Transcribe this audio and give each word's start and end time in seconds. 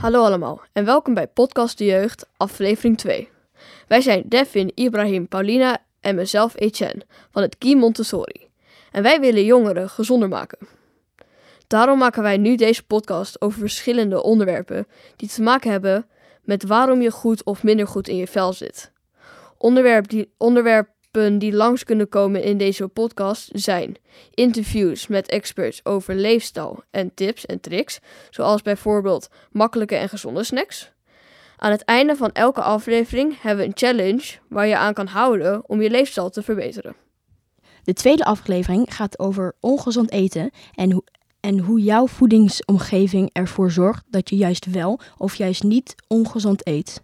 Hallo 0.00 0.24
allemaal 0.24 0.60
en 0.72 0.84
welkom 0.84 1.14
bij 1.14 1.26
Podcast 1.26 1.78
de 1.78 1.84
Jeugd, 1.84 2.26
aflevering 2.36 2.98
2. 2.98 3.28
Wij 3.88 4.00
zijn 4.00 4.22
Devin, 4.26 4.72
Ibrahim, 4.74 5.28
Paulina 5.28 5.78
en 6.00 6.14
mezelf 6.14 6.60
Etienne 6.60 7.02
van 7.30 7.42
het 7.42 7.56
Guy 7.58 7.76
Montessori. 7.76 8.48
En 8.92 9.02
wij 9.02 9.20
willen 9.20 9.44
jongeren 9.44 9.88
gezonder 9.88 10.28
maken. 10.28 10.58
Daarom 11.66 11.98
maken 11.98 12.22
wij 12.22 12.36
nu 12.36 12.56
deze 12.56 12.86
podcast 12.86 13.40
over 13.40 13.58
verschillende 13.58 14.22
onderwerpen 14.22 14.86
die 15.16 15.28
te 15.28 15.42
maken 15.42 15.70
hebben 15.70 16.06
met 16.42 16.64
waarom 16.64 17.00
je 17.00 17.10
goed 17.10 17.44
of 17.44 17.62
minder 17.62 17.86
goed 17.86 18.08
in 18.08 18.16
je 18.16 18.26
vel 18.26 18.52
zit. 18.52 18.92
Onderwerp 19.58 20.08
die, 20.08 20.32
onderwerpen 21.12 21.38
die 21.38 21.52
langs 21.52 21.84
kunnen 21.84 22.08
komen 22.08 22.42
in 22.42 22.58
deze 22.58 22.88
podcast 22.88 23.48
zijn 23.52 23.96
interviews 24.34 25.06
met 25.06 25.28
experts 25.28 25.84
over 25.84 26.14
leefstijl 26.14 26.82
en 26.90 27.14
tips 27.14 27.46
en 27.46 27.60
tricks, 27.60 27.98
zoals 28.30 28.62
bijvoorbeeld 28.62 29.28
makkelijke 29.50 29.96
en 29.96 30.08
gezonde 30.08 30.44
snacks. 30.44 30.92
Aan 31.56 31.70
het 31.70 31.84
einde 31.84 32.16
van 32.16 32.32
elke 32.32 32.62
aflevering 32.62 33.40
hebben 33.40 33.64
we 33.64 33.70
een 33.70 33.78
challenge 33.78 34.38
waar 34.48 34.66
je 34.66 34.76
aan 34.76 34.94
kan 34.94 35.06
houden 35.06 35.62
om 35.68 35.82
je 35.82 35.90
leefstijl 35.90 36.30
te 36.30 36.42
verbeteren. 36.42 36.94
De 37.82 37.92
tweede 37.92 38.24
aflevering 38.24 38.94
gaat 38.94 39.18
over 39.18 39.54
ongezond 39.60 40.10
eten 40.10 40.50
en, 40.74 40.92
hoe 40.92 41.04
en 41.40 41.58
hoe 41.58 41.80
jouw 41.80 42.06
voedingsomgeving 42.06 43.30
ervoor 43.32 43.70
zorgt 43.70 44.04
dat 44.10 44.30
je 44.30 44.36
juist 44.36 44.66
wel 44.70 45.00
of 45.16 45.34
juist 45.34 45.62
niet 45.62 45.94
ongezond 46.08 46.66
eet. 46.66 47.02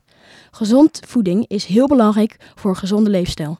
Gezond 0.50 1.00
voeding 1.06 1.44
is 1.48 1.64
heel 1.64 1.86
belangrijk 1.86 2.36
voor 2.54 2.70
een 2.70 2.76
gezonde 2.76 3.10
leefstijl. 3.10 3.58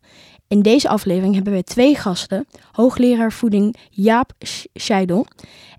In 0.48 0.62
deze 0.62 0.88
aflevering 0.88 1.34
hebben 1.34 1.52
we 1.52 1.64
twee 1.64 1.96
gasten, 1.96 2.46
hoogleraar 2.72 3.32
voeding 3.32 3.76
Jaap 3.90 4.32
Scheidel 4.74 5.26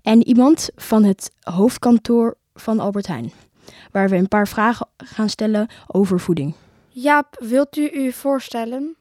en 0.02 0.26
iemand 0.26 0.70
van 0.76 1.04
het 1.04 1.30
hoofdkantoor 1.40 2.36
van 2.54 2.80
Albert 2.80 3.06
Heijn, 3.06 3.32
waar 3.92 4.08
we 4.08 4.16
een 4.16 4.28
paar 4.28 4.48
vragen 4.48 4.88
gaan 4.96 5.28
stellen 5.28 5.68
over 5.86 6.20
voeding. 6.20 6.54
Jaap, 6.88 7.36
wilt 7.38 7.76
u 7.76 7.90
u 7.92 8.12
voorstellen? 8.12 8.96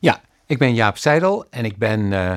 Ja, 0.00 0.20
ik 0.46 0.58
ben 0.58 0.74
Jaap 0.74 0.96
Seidel 0.96 1.44
en 1.50 1.64
ik 1.64 1.76
ben 1.76 2.00
uh, 2.00 2.34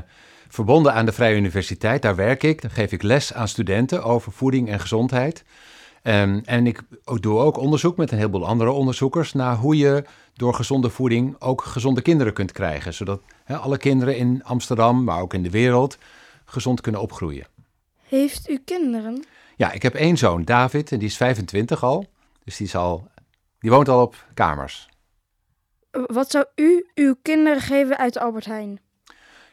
verbonden 0.47 0.93
aan 0.93 1.05
de 1.05 1.11
Vrije 1.11 1.35
Universiteit. 1.35 2.01
Daar 2.01 2.15
werk 2.15 2.43
ik. 2.43 2.61
Dan 2.61 2.71
geef 2.71 2.91
ik 2.91 3.03
les 3.03 3.33
aan 3.33 3.47
studenten 3.47 4.03
over 4.03 4.31
voeding 4.31 4.69
en 4.69 4.79
gezondheid. 4.79 5.43
Um, 6.09 6.41
en 6.45 6.67
ik 6.67 6.81
doe 7.19 7.39
ook 7.39 7.57
onderzoek 7.57 7.97
met 7.97 8.11
een 8.11 8.17
heleboel 8.17 8.47
andere 8.47 8.71
onderzoekers 8.71 9.33
naar 9.33 9.55
hoe 9.55 9.77
je 9.77 10.03
door 10.33 10.53
gezonde 10.53 10.89
voeding 10.89 11.35
ook 11.39 11.61
gezonde 11.63 12.01
kinderen 12.01 12.33
kunt 12.33 12.51
krijgen. 12.51 12.93
Zodat 12.93 13.21
he, 13.43 13.57
alle 13.57 13.77
kinderen 13.77 14.17
in 14.17 14.43
Amsterdam, 14.43 15.03
maar 15.03 15.21
ook 15.21 15.33
in 15.33 15.43
de 15.43 15.49
wereld, 15.49 15.97
gezond 16.45 16.81
kunnen 16.81 17.01
opgroeien. 17.01 17.47
Heeft 18.07 18.49
u 18.49 18.61
kinderen? 18.65 19.25
Ja, 19.55 19.71
ik 19.71 19.81
heb 19.81 19.93
één 19.93 20.17
zoon, 20.17 20.43
David, 20.43 20.91
en 20.91 20.99
die 20.99 21.07
is 21.07 21.17
25 21.17 21.83
al. 21.83 22.05
Dus 22.43 22.57
die, 22.57 22.67
is 22.67 22.75
al, 22.75 23.07
die 23.59 23.71
woont 23.71 23.89
al 23.89 24.01
op 24.01 24.25
kamers. 24.33 24.89
Wat 25.91 26.31
zou 26.31 26.45
u 26.55 26.89
uw 26.95 27.15
kinderen 27.21 27.61
geven 27.61 27.97
uit 27.97 28.17
Albert 28.17 28.45
Heijn? 28.45 28.79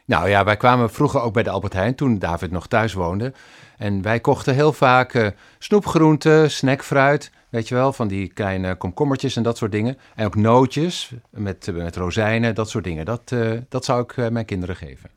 Nou 0.07 0.29
ja, 0.29 0.43
wij 0.43 0.57
kwamen 0.57 0.89
vroeger 0.89 1.21
ook 1.21 1.33
bij 1.33 1.43
de 1.43 1.49
Albert 1.49 1.73
Heijn 1.73 1.95
toen 1.95 2.19
David 2.19 2.51
nog 2.51 2.67
thuis 2.67 2.93
woonde. 2.93 3.33
En 3.77 4.01
wij 4.01 4.19
kochten 4.19 4.53
heel 4.53 4.73
vaak 4.73 5.13
uh, 5.13 5.27
snoepgroenten, 5.59 6.51
snackfruit, 6.51 7.31
weet 7.49 7.67
je 7.67 7.75
wel, 7.75 7.93
van 7.93 8.07
die 8.07 8.27
kleine 8.27 8.75
komkommertjes 8.75 9.35
en 9.35 9.43
dat 9.43 9.57
soort 9.57 9.71
dingen. 9.71 9.97
En 10.15 10.25
ook 10.25 10.35
nootjes 10.35 11.11
met, 11.29 11.69
met 11.73 11.95
rozijnen, 11.95 12.55
dat 12.55 12.69
soort 12.69 12.83
dingen. 12.83 13.05
Dat, 13.05 13.31
uh, 13.33 13.51
dat 13.69 13.85
zou 13.85 14.01
ik 14.01 14.17
uh, 14.17 14.27
mijn 14.27 14.45
kinderen 14.45 14.75
geven. 14.75 15.09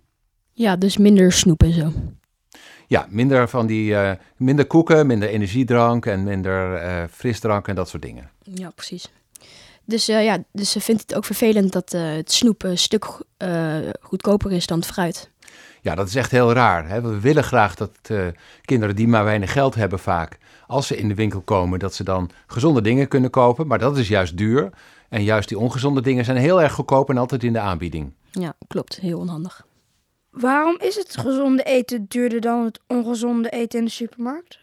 Ja, 0.52 0.76
dus 0.76 0.96
minder 0.96 1.32
snoep 1.32 1.62
en 1.62 1.72
zo. 1.72 1.92
Ja, 2.86 3.06
minder 3.10 3.48
van 3.48 3.66
die, 3.66 3.94
minder 4.36 4.66
koeken, 4.66 5.06
minder 5.06 5.28
energiedrank 5.28 6.06
en 6.06 6.24
minder 6.24 7.08
frisdrank 7.08 7.68
en 7.68 7.74
dat 7.74 7.88
soort 7.88 8.02
dingen. 8.02 8.30
Ja, 8.42 8.70
precies. 8.70 9.10
Dus 9.90 10.08
uh, 10.08 10.24
ja, 10.24 10.44
dus 10.52 10.70
ze 10.70 10.80
vindt 10.80 11.00
het 11.00 11.14
ook 11.14 11.24
vervelend 11.24 11.72
dat 11.72 11.94
uh, 11.94 12.12
het 12.12 12.32
snoep 12.32 12.62
een 12.62 12.78
stuk 12.78 13.06
uh, 13.38 13.76
goedkoper 14.00 14.52
is 14.52 14.66
dan 14.66 14.78
het 14.78 14.86
fruit. 14.86 15.30
Ja, 15.80 15.94
dat 15.94 16.08
is 16.08 16.14
echt 16.14 16.30
heel 16.30 16.52
raar. 16.52 16.88
Hè? 16.88 17.00
We 17.00 17.20
willen 17.20 17.44
graag 17.44 17.74
dat 17.74 18.10
kinderen 18.64 18.96
die 18.96 19.08
maar 19.08 19.24
weinig 19.24 19.52
geld 19.52 19.74
hebben 19.74 19.98
vaak, 19.98 20.38
als 20.66 20.86
ze 20.86 20.96
in 20.96 21.08
de 21.08 21.14
winkel 21.14 21.40
komen, 21.40 21.78
dat 21.78 21.94
ze 21.94 22.04
dan 22.04 22.30
gezonde 22.46 22.80
dingen 22.80 23.08
kunnen 23.08 23.30
kopen. 23.30 23.66
Maar 23.66 23.78
dat 23.78 23.96
is 23.96 24.08
juist 24.08 24.36
duur. 24.36 24.70
En 25.08 25.22
juist 25.22 25.48
die 25.48 25.58
ongezonde 25.58 26.00
dingen 26.00 26.24
zijn 26.24 26.36
heel 26.36 26.62
erg 26.62 26.72
goedkoop 26.72 27.10
en 27.10 27.18
altijd 27.18 27.44
in 27.44 27.52
de 27.52 27.58
aanbieding. 27.58 28.12
Ja, 28.30 28.54
klopt. 28.68 28.96
Heel 28.96 29.18
onhandig. 29.18 29.66
Waarom 30.30 30.76
is 30.78 30.96
het 30.96 31.16
gezonde 31.16 31.62
eten 31.62 32.04
duurder 32.08 32.40
dan 32.40 32.64
het 32.64 32.80
ongezonde 32.86 33.48
eten 33.48 33.78
in 33.78 33.84
de 33.84 33.90
supermarkt? 33.90 34.58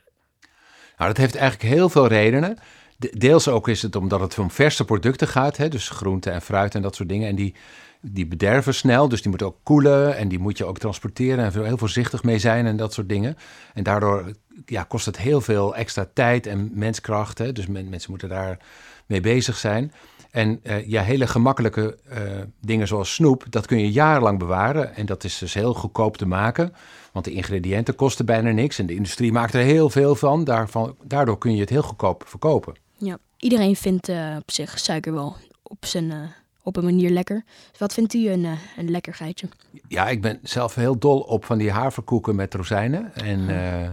Nou, 0.97 1.09
dat 1.09 1.17
heeft 1.17 1.35
eigenlijk 1.35 1.73
heel 1.73 1.89
veel 1.89 2.07
redenen. 2.07 2.57
Deels 2.97 3.47
ook 3.47 3.67
is 3.67 3.81
het 3.81 3.95
omdat 3.95 4.19
het 4.19 4.39
om 4.39 4.51
verse 4.51 4.85
producten 4.85 5.27
gaat, 5.27 5.57
hè, 5.57 5.69
dus 5.69 5.89
groente 5.89 6.29
en 6.29 6.41
fruit 6.41 6.75
en 6.75 6.81
dat 6.81 6.95
soort 6.95 7.09
dingen. 7.09 7.27
En 7.29 7.35
die, 7.35 7.55
die 8.01 8.27
bederven 8.27 8.73
snel, 8.73 9.09
dus 9.09 9.21
die 9.21 9.29
moeten 9.29 9.47
ook 9.47 9.57
koelen 9.63 10.17
en 10.17 10.27
die 10.27 10.39
moet 10.39 10.57
je 10.57 10.65
ook 10.65 10.79
transporteren 10.79 11.45
en 11.45 11.63
heel 11.65 11.77
voorzichtig 11.77 12.23
mee 12.23 12.39
zijn 12.39 12.65
en 12.65 12.77
dat 12.77 12.93
soort 12.93 13.09
dingen. 13.09 13.37
En 13.73 13.83
daardoor 13.83 14.31
ja, 14.65 14.83
kost 14.83 15.05
het 15.05 15.17
heel 15.17 15.41
veel 15.41 15.75
extra 15.75 16.07
tijd 16.13 16.47
en 16.47 16.71
menskracht, 16.73 17.37
hè, 17.37 17.51
dus 17.51 17.67
mensen 17.67 18.09
moeten 18.09 18.29
daar 18.29 18.57
mee 19.05 19.21
bezig 19.21 19.57
zijn. 19.57 19.91
En 20.31 20.59
uh, 20.63 20.87
ja, 20.87 21.01
hele 21.01 21.27
gemakkelijke 21.27 21.97
uh, 22.11 22.19
dingen 22.61 22.87
zoals 22.87 23.13
snoep, 23.13 23.45
dat 23.49 23.65
kun 23.65 23.79
je 23.79 23.91
jarenlang 23.91 24.39
bewaren. 24.39 24.95
En 24.95 25.05
dat 25.05 25.23
is 25.23 25.37
dus 25.37 25.53
heel 25.53 25.73
goedkoop 25.73 26.17
te 26.17 26.25
maken. 26.25 26.73
Want 27.11 27.25
de 27.25 27.31
ingrediënten 27.31 27.95
kosten 27.95 28.25
bijna 28.25 28.51
niks. 28.51 28.79
En 28.79 28.85
de 28.85 28.95
industrie 28.95 29.31
maakt 29.31 29.53
er 29.53 29.61
heel 29.61 29.89
veel 29.89 30.15
van. 30.15 30.43
Daarvan, 30.43 30.95
daardoor 31.03 31.37
kun 31.37 31.53
je 31.53 31.59
het 31.59 31.69
heel 31.69 31.81
goedkoop 31.81 32.23
verkopen. 32.25 32.86
Ja, 32.97 33.17
iedereen 33.37 33.75
vindt 33.75 34.09
uh, 34.09 34.35
op 34.39 34.51
zich 34.51 34.79
suiker 34.79 35.13
wel 35.13 35.35
op, 35.63 35.85
zijn, 35.85 36.03
uh, 36.03 36.21
op 36.63 36.75
een 36.75 36.83
manier 36.83 37.09
lekker. 37.09 37.43
Dus 37.71 37.79
wat 37.79 37.93
vindt 37.93 38.13
u 38.13 38.29
een, 38.29 38.43
uh, 38.43 38.51
een 38.77 38.91
lekker 38.91 39.13
geitje? 39.13 39.47
Ja, 39.87 40.07
ik 40.07 40.21
ben 40.21 40.39
zelf 40.43 40.75
heel 40.75 40.97
dol 40.97 41.19
op 41.19 41.45
van 41.45 41.57
die 41.57 41.71
haverkoeken 41.71 42.35
met 42.35 42.53
rozijnen. 42.53 43.15
En, 43.15 43.49
oh. 43.49 43.89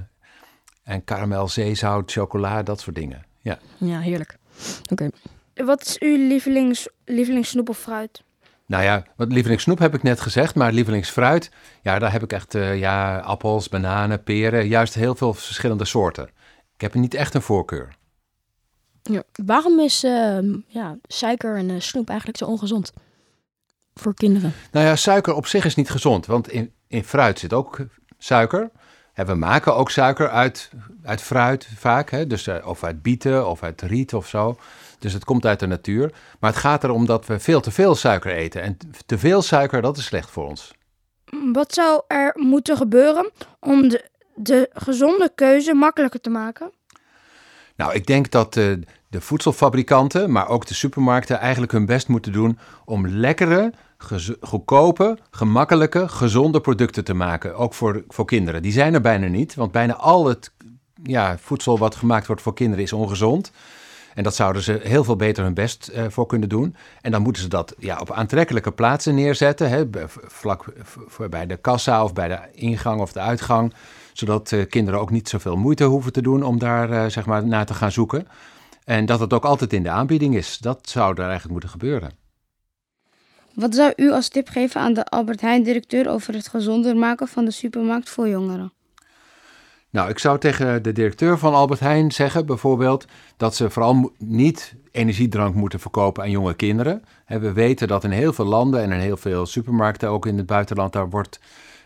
en 0.82 1.04
karamel, 1.04 1.48
zeezout, 1.48 2.12
chocola, 2.12 2.62
dat 2.62 2.80
soort 2.80 2.96
dingen. 2.96 3.26
Ja, 3.40 3.58
ja 3.76 4.00
heerlijk. 4.00 4.36
Oké. 4.90 4.92
Okay. 4.92 5.10
Wat 5.66 5.82
is 5.86 5.98
uw 5.98 6.16
lievelings, 6.28 6.88
lievelingssnoep 7.04 7.68
of 7.68 7.78
fruit? 7.78 8.22
Nou 8.66 8.82
ja, 8.82 9.06
wat 9.16 9.32
lievelingssnoep 9.32 9.78
heb 9.78 9.94
ik 9.94 10.02
net 10.02 10.20
gezegd, 10.20 10.54
maar 10.54 10.72
lievelingsfruit, 10.72 11.50
ja, 11.82 11.98
daar 11.98 12.12
heb 12.12 12.22
ik 12.22 12.32
echt 12.32 12.54
uh, 12.54 12.78
ja, 12.78 13.18
appels, 13.18 13.68
bananen, 13.68 14.22
peren, 14.22 14.68
juist 14.68 14.94
heel 14.94 15.14
veel 15.14 15.34
verschillende 15.34 15.84
soorten. 15.84 16.28
Ik 16.74 16.80
heb 16.80 16.94
niet 16.94 17.14
echt 17.14 17.34
een 17.34 17.42
voorkeur. 17.42 17.96
Ja, 19.10 19.22
waarom 19.44 19.80
is 19.80 20.04
uh, 20.04 20.38
ja, 20.66 20.96
suiker 21.06 21.56
en 21.56 21.68
uh, 21.68 21.80
snoep 21.80 22.08
eigenlijk 22.08 22.38
zo 22.38 22.44
ongezond 22.44 22.92
voor 23.94 24.14
kinderen? 24.14 24.52
Nou 24.72 24.86
ja, 24.86 24.96
suiker 24.96 25.34
op 25.34 25.46
zich 25.46 25.64
is 25.64 25.74
niet 25.74 25.90
gezond, 25.90 26.26
want 26.26 26.48
in, 26.48 26.72
in 26.88 27.04
fruit 27.04 27.38
zit 27.38 27.52
ook 27.52 27.78
suiker. 28.18 28.70
En 29.12 29.26
we 29.26 29.34
maken 29.34 29.76
ook 29.76 29.90
suiker 29.90 30.28
uit, 30.28 30.70
uit 31.02 31.20
fruit 31.20 31.68
vaak, 31.76 32.10
hè? 32.10 32.26
Dus, 32.26 32.48
of 32.64 32.84
uit 32.84 33.02
bieten 33.02 33.48
of 33.48 33.62
uit 33.62 33.82
riet 33.82 34.14
of 34.14 34.28
zo. 34.28 34.56
Dus 34.98 35.12
het 35.12 35.24
komt 35.24 35.46
uit 35.46 35.60
de 35.60 35.66
natuur. 35.66 36.12
Maar 36.40 36.50
het 36.50 36.60
gaat 36.60 36.84
erom 36.84 37.06
dat 37.06 37.26
we 37.26 37.38
veel 37.38 37.60
te 37.60 37.70
veel 37.70 37.94
suiker 37.94 38.32
eten. 38.32 38.62
En 38.62 38.76
te 39.06 39.18
veel 39.18 39.42
suiker, 39.42 39.82
dat 39.82 39.96
is 39.96 40.04
slecht 40.04 40.30
voor 40.30 40.48
ons. 40.48 40.72
Wat 41.52 41.74
zou 41.74 42.02
er 42.06 42.32
moeten 42.34 42.76
gebeuren 42.76 43.30
om 43.60 43.88
de, 43.88 44.10
de 44.34 44.70
gezonde 44.72 45.30
keuze 45.34 45.74
makkelijker 45.74 46.20
te 46.20 46.30
maken? 46.30 46.70
Nou, 47.76 47.94
ik 47.94 48.06
denk 48.06 48.30
dat 48.30 48.54
de, 48.54 48.80
de 49.08 49.20
voedselfabrikanten, 49.20 50.32
maar 50.32 50.48
ook 50.48 50.66
de 50.66 50.74
supermarkten 50.74 51.38
eigenlijk 51.38 51.72
hun 51.72 51.86
best 51.86 52.08
moeten 52.08 52.32
doen 52.32 52.58
om 52.84 53.08
lekkere, 53.08 53.72
goedkope, 54.40 55.18
gemakkelijke, 55.30 56.08
gezonde 56.08 56.60
producten 56.60 57.04
te 57.04 57.14
maken. 57.14 57.56
Ook 57.56 57.74
voor, 57.74 58.04
voor 58.08 58.24
kinderen. 58.24 58.62
Die 58.62 58.72
zijn 58.72 58.94
er 58.94 59.00
bijna 59.00 59.26
niet, 59.26 59.54
want 59.54 59.72
bijna 59.72 59.94
al 59.94 60.26
het 60.26 60.52
ja, 61.02 61.38
voedsel 61.38 61.78
wat 61.78 61.94
gemaakt 61.94 62.26
wordt 62.26 62.42
voor 62.42 62.54
kinderen 62.54 62.84
is 62.84 62.92
ongezond. 62.92 63.52
En 64.14 64.22
dat 64.22 64.34
zouden 64.34 64.62
ze 64.62 64.80
heel 64.82 65.04
veel 65.04 65.16
beter 65.16 65.44
hun 65.44 65.54
best 65.54 65.90
uh, 65.94 66.04
voor 66.08 66.26
kunnen 66.26 66.48
doen. 66.48 66.76
En 67.00 67.10
dan 67.10 67.22
moeten 67.22 67.42
ze 67.42 67.48
dat 67.48 67.74
ja, 67.78 67.98
op 68.00 68.12
aantrekkelijke 68.12 68.72
plaatsen 68.72 69.14
neerzetten. 69.14 69.68
Hè, 69.68 69.84
vlak 70.26 70.64
bij 71.30 71.46
de 71.46 71.56
kassa 71.56 72.04
of 72.04 72.12
bij 72.12 72.28
de 72.28 72.38
ingang 72.52 73.00
of 73.00 73.12
de 73.12 73.20
uitgang. 73.20 73.74
Zodat 74.14 74.50
uh, 74.50 74.66
kinderen 74.68 75.00
ook 75.00 75.10
niet 75.10 75.28
zoveel 75.28 75.56
moeite 75.56 75.84
hoeven 75.84 76.12
te 76.12 76.22
doen 76.22 76.42
om 76.42 76.58
daar 76.58 76.90
uh, 76.90 77.06
zeg 77.06 77.26
maar 77.26 77.46
naar 77.46 77.66
te 77.66 77.74
gaan 77.74 77.92
zoeken. 77.92 78.28
En 78.84 79.06
dat 79.06 79.20
het 79.20 79.32
ook 79.32 79.44
altijd 79.44 79.72
in 79.72 79.82
de 79.82 79.90
aanbieding 79.90 80.36
is. 80.36 80.58
Dat 80.58 80.88
zou 80.88 81.12
er 81.12 81.22
eigenlijk 81.22 81.50
moeten 81.50 81.70
gebeuren. 81.70 82.10
Wat 83.54 83.74
zou 83.74 83.92
u 83.96 84.10
als 84.10 84.28
tip 84.28 84.48
geven 84.48 84.80
aan 84.80 84.92
de 84.92 85.04
Albert 85.04 85.40
Heijn-directeur 85.40 86.08
over 86.08 86.34
het 86.34 86.48
gezonder 86.48 86.96
maken 86.96 87.28
van 87.28 87.44
de 87.44 87.50
supermarkt 87.50 88.08
voor 88.08 88.28
jongeren? 88.28 88.72
Nou, 89.90 90.08
ik 90.08 90.18
zou 90.18 90.38
tegen 90.38 90.82
de 90.82 90.92
directeur 90.92 91.38
van 91.38 91.54
Albert 91.54 91.80
Heijn 91.80 92.12
zeggen 92.12 92.46
bijvoorbeeld 92.46 93.04
dat 93.36 93.54
ze 93.54 93.70
vooral 93.70 94.12
niet 94.18 94.74
energiedrank 94.90 95.54
moeten 95.54 95.80
verkopen 95.80 96.22
aan 96.22 96.30
jonge 96.30 96.54
kinderen. 96.54 97.04
We 97.26 97.52
weten 97.52 97.88
dat 97.88 98.04
in 98.04 98.10
heel 98.10 98.32
veel 98.32 98.44
landen 98.44 98.82
en 98.82 98.92
in 98.92 98.98
heel 98.98 99.16
veel 99.16 99.46
supermarkten, 99.46 100.08
ook 100.08 100.26
in 100.26 100.36
het 100.36 100.46
buitenland, 100.46 100.92
daar 100.92 101.10
wordt 101.10 101.40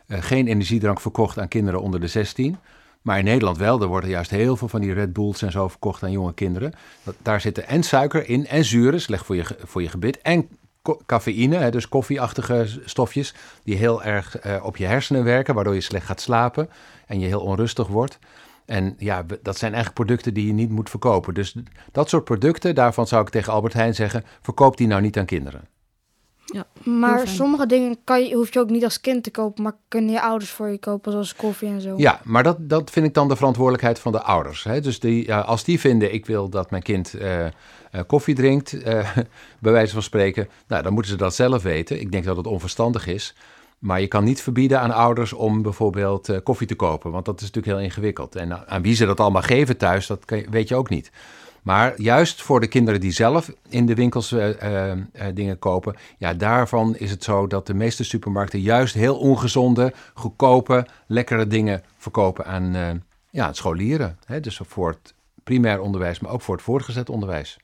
geen 0.08 0.46
energiedrank 0.46 1.00
verkocht 1.00 1.38
aan 1.38 1.48
kinderen 1.48 1.80
onder 1.80 2.00
de 2.00 2.08
16. 2.08 2.56
Maar 3.02 3.18
in 3.18 3.24
Nederland 3.24 3.58
wel. 3.58 3.80
Er 3.82 3.86
worden 3.88 4.10
juist 4.10 4.30
heel 4.30 4.56
veel 4.56 4.68
van 4.68 4.80
die 4.80 4.92
Red 4.92 5.12
Bulls 5.12 5.42
en 5.42 5.52
zo 5.52 5.68
verkocht 5.68 6.02
aan 6.02 6.10
jonge 6.10 6.34
kinderen. 6.34 6.72
Daar 7.22 7.40
zitten 7.40 7.68
en 7.68 7.82
suiker 7.82 8.28
in 8.28 8.46
en 8.46 8.64
zuren, 8.64 9.00
slecht 9.00 9.24
voor 9.24 9.36
je, 9.36 9.44
voor 9.64 9.82
je 9.82 9.88
gebit. 9.88 10.20
En 10.20 10.48
cafeïne, 11.06 11.70
dus 11.70 11.88
koffieachtige 11.88 12.80
stofjes, 12.84 13.34
die 13.64 13.76
heel 13.76 14.02
erg 14.02 14.38
eh, 14.38 14.64
op 14.64 14.76
je 14.76 14.86
hersenen 14.86 15.24
werken, 15.24 15.54
waardoor 15.54 15.74
je 15.74 15.80
slecht 15.80 16.06
gaat 16.06 16.20
slapen 16.20 16.68
en 17.06 17.20
je 17.20 17.26
heel 17.26 17.40
onrustig 17.40 17.86
wordt. 17.86 18.18
En 18.64 18.94
ja, 18.98 19.24
dat 19.42 19.58
zijn 19.58 19.72
eigenlijk 19.72 20.04
producten 20.04 20.34
die 20.34 20.46
je 20.46 20.52
niet 20.52 20.70
moet 20.70 20.90
verkopen. 20.90 21.34
Dus 21.34 21.56
dat 21.92 22.08
soort 22.08 22.24
producten, 22.24 22.74
daarvan 22.74 23.06
zou 23.06 23.22
ik 23.22 23.28
tegen 23.28 23.52
Albert 23.52 23.72
Heijn 23.72 23.94
zeggen, 23.94 24.24
verkoop 24.42 24.76
die 24.76 24.86
nou 24.86 25.02
niet 25.02 25.18
aan 25.18 25.24
kinderen. 25.24 25.68
Maar 26.84 27.14
Heel 27.14 27.24
fijn. 27.24 27.36
sommige 27.36 27.66
dingen 27.66 27.96
kan 28.04 28.24
je, 28.24 28.34
hoef 28.34 28.52
je 28.52 28.60
ook 28.60 28.70
niet 28.70 28.84
als 28.84 29.00
kind 29.00 29.22
te 29.22 29.30
kopen, 29.30 29.62
maar 29.62 29.74
kunnen 29.88 30.10
je 30.12 30.20
ouders 30.20 30.50
voor 30.50 30.68
je 30.68 30.78
kopen, 30.78 31.12
zoals 31.12 31.34
koffie 31.34 31.68
en 31.68 31.80
zo. 31.80 31.94
Ja, 31.96 32.20
maar 32.24 32.42
dat, 32.42 32.56
dat 32.60 32.90
vind 32.90 33.06
ik 33.06 33.14
dan 33.14 33.28
de 33.28 33.36
verantwoordelijkheid 33.36 33.98
van 33.98 34.12
de 34.12 34.22
ouders. 34.22 34.64
Hè? 34.64 34.80
Dus 34.80 35.00
die, 35.00 35.26
ja, 35.26 35.40
als 35.40 35.64
die 35.64 35.80
vinden, 35.80 36.14
ik 36.14 36.26
wil 36.26 36.48
dat 36.48 36.70
mijn 36.70 36.82
kind 36.82 37.14
eh, 37.14 37.46
eh, 37.46 37.50
koffie 38.06 38.34
drinkt, 38.34 38.82
eh, 38.82 39.10
bij 39.60 39.72
wijze 39.72 39.92
van 39.92 40.02
spreken, 40.02 40.48
nou, 40.68 40.82
dan 40.82 40.92
moeten 40.92 41.10
ze 41.10 41.16
dat 41.18 41.34
zelf 41.34 41.62
weten. 41.62 42.00
Ik 42.00 42.12
denk 42.12 42.24
dat 42.24 42.36
het 42.36 42.46
onverstandig 42.46 43.06
is. 43.06 43.34
Maar 43.78 44.00
je 44.00 44.06
kan 44.06 44.24
niet 44.24 44.42
verbieden 44.42 44.80
aan 44.80 44.90
ouders 44.90 45.32
om 45.32 45.62
bijvoorbeeld 45.62 46.28
eh, 46.28 46.36
koffie 46.42 46.66
te 46.66 46.74
kopen, 46.74 47.10
want 47.10 47.24
dat 47.24 47.40
is 47.40 47.46
natuurlijk 47.46 47.76
heel 47.76 47.84
ingewikkeld. 47.84 48.36
En 48.36 48.68
aan- 48.68 48.82
wie 48.82 48.94
ze 48.94 49.06
dat 49.06 49.20
allemaal 49.20 49.42
geven 49.42 49.76
thuis, 49.76 50.06
dat 50.06 50.24
kan 50.24 50.44
weet 50.50 50.68
je 50.68 50.74
ook 50.74 50.88
niet. 50.88 51.10
Maar 51.68 52.00
juist 52.00 52.42
voor 52.42 52.60
de 52.60 52.66
kinderen 52.66 53.00
die 53.00 53.12
zelf 53.12 53.52
in 53.68 53.86
de 53.86 53.94
winkels 53.94 54.32
eh, 54.32 54.62
eh, 54.62 54.90
eh, 54.90 55.34
dingen 55.34 55.58
kopen, 55.58 55.96
ja, 56.18 56.34
daarvan 56.34 56.96
is 56.96 57.10
het 57.10 57.24
zo 57.24 57.46
dat 57.46 57.66
de 57.66 57.74
meeste 57.74 58.04
supermarkten 58.04 58.60
juist 58.60 58.94
heel 58.94 59.18
ongezonde, 59.18 59.92
goedkope, 60.14 60.86
lekkere 61.06 61.46
dingen 61.46 61.82
verkopen 61.96 62.46
aan, 62.46 63.02
ja, 63.30 63.52
scholieren. 63.52 64.18
Hè? 64.24 64.40
Dus 64.40 64.60
voor 64.64 64.88
het 64.88 65.14
primair 65.44 65.80
onderwijs, 65.80 66.20
maar 66.20 66.32
ook 66.32 66.42
voor 66.42 66.54
het 66.54 66.64
voortgezet 66.64 67.10
onderwijs. 67.10 67.58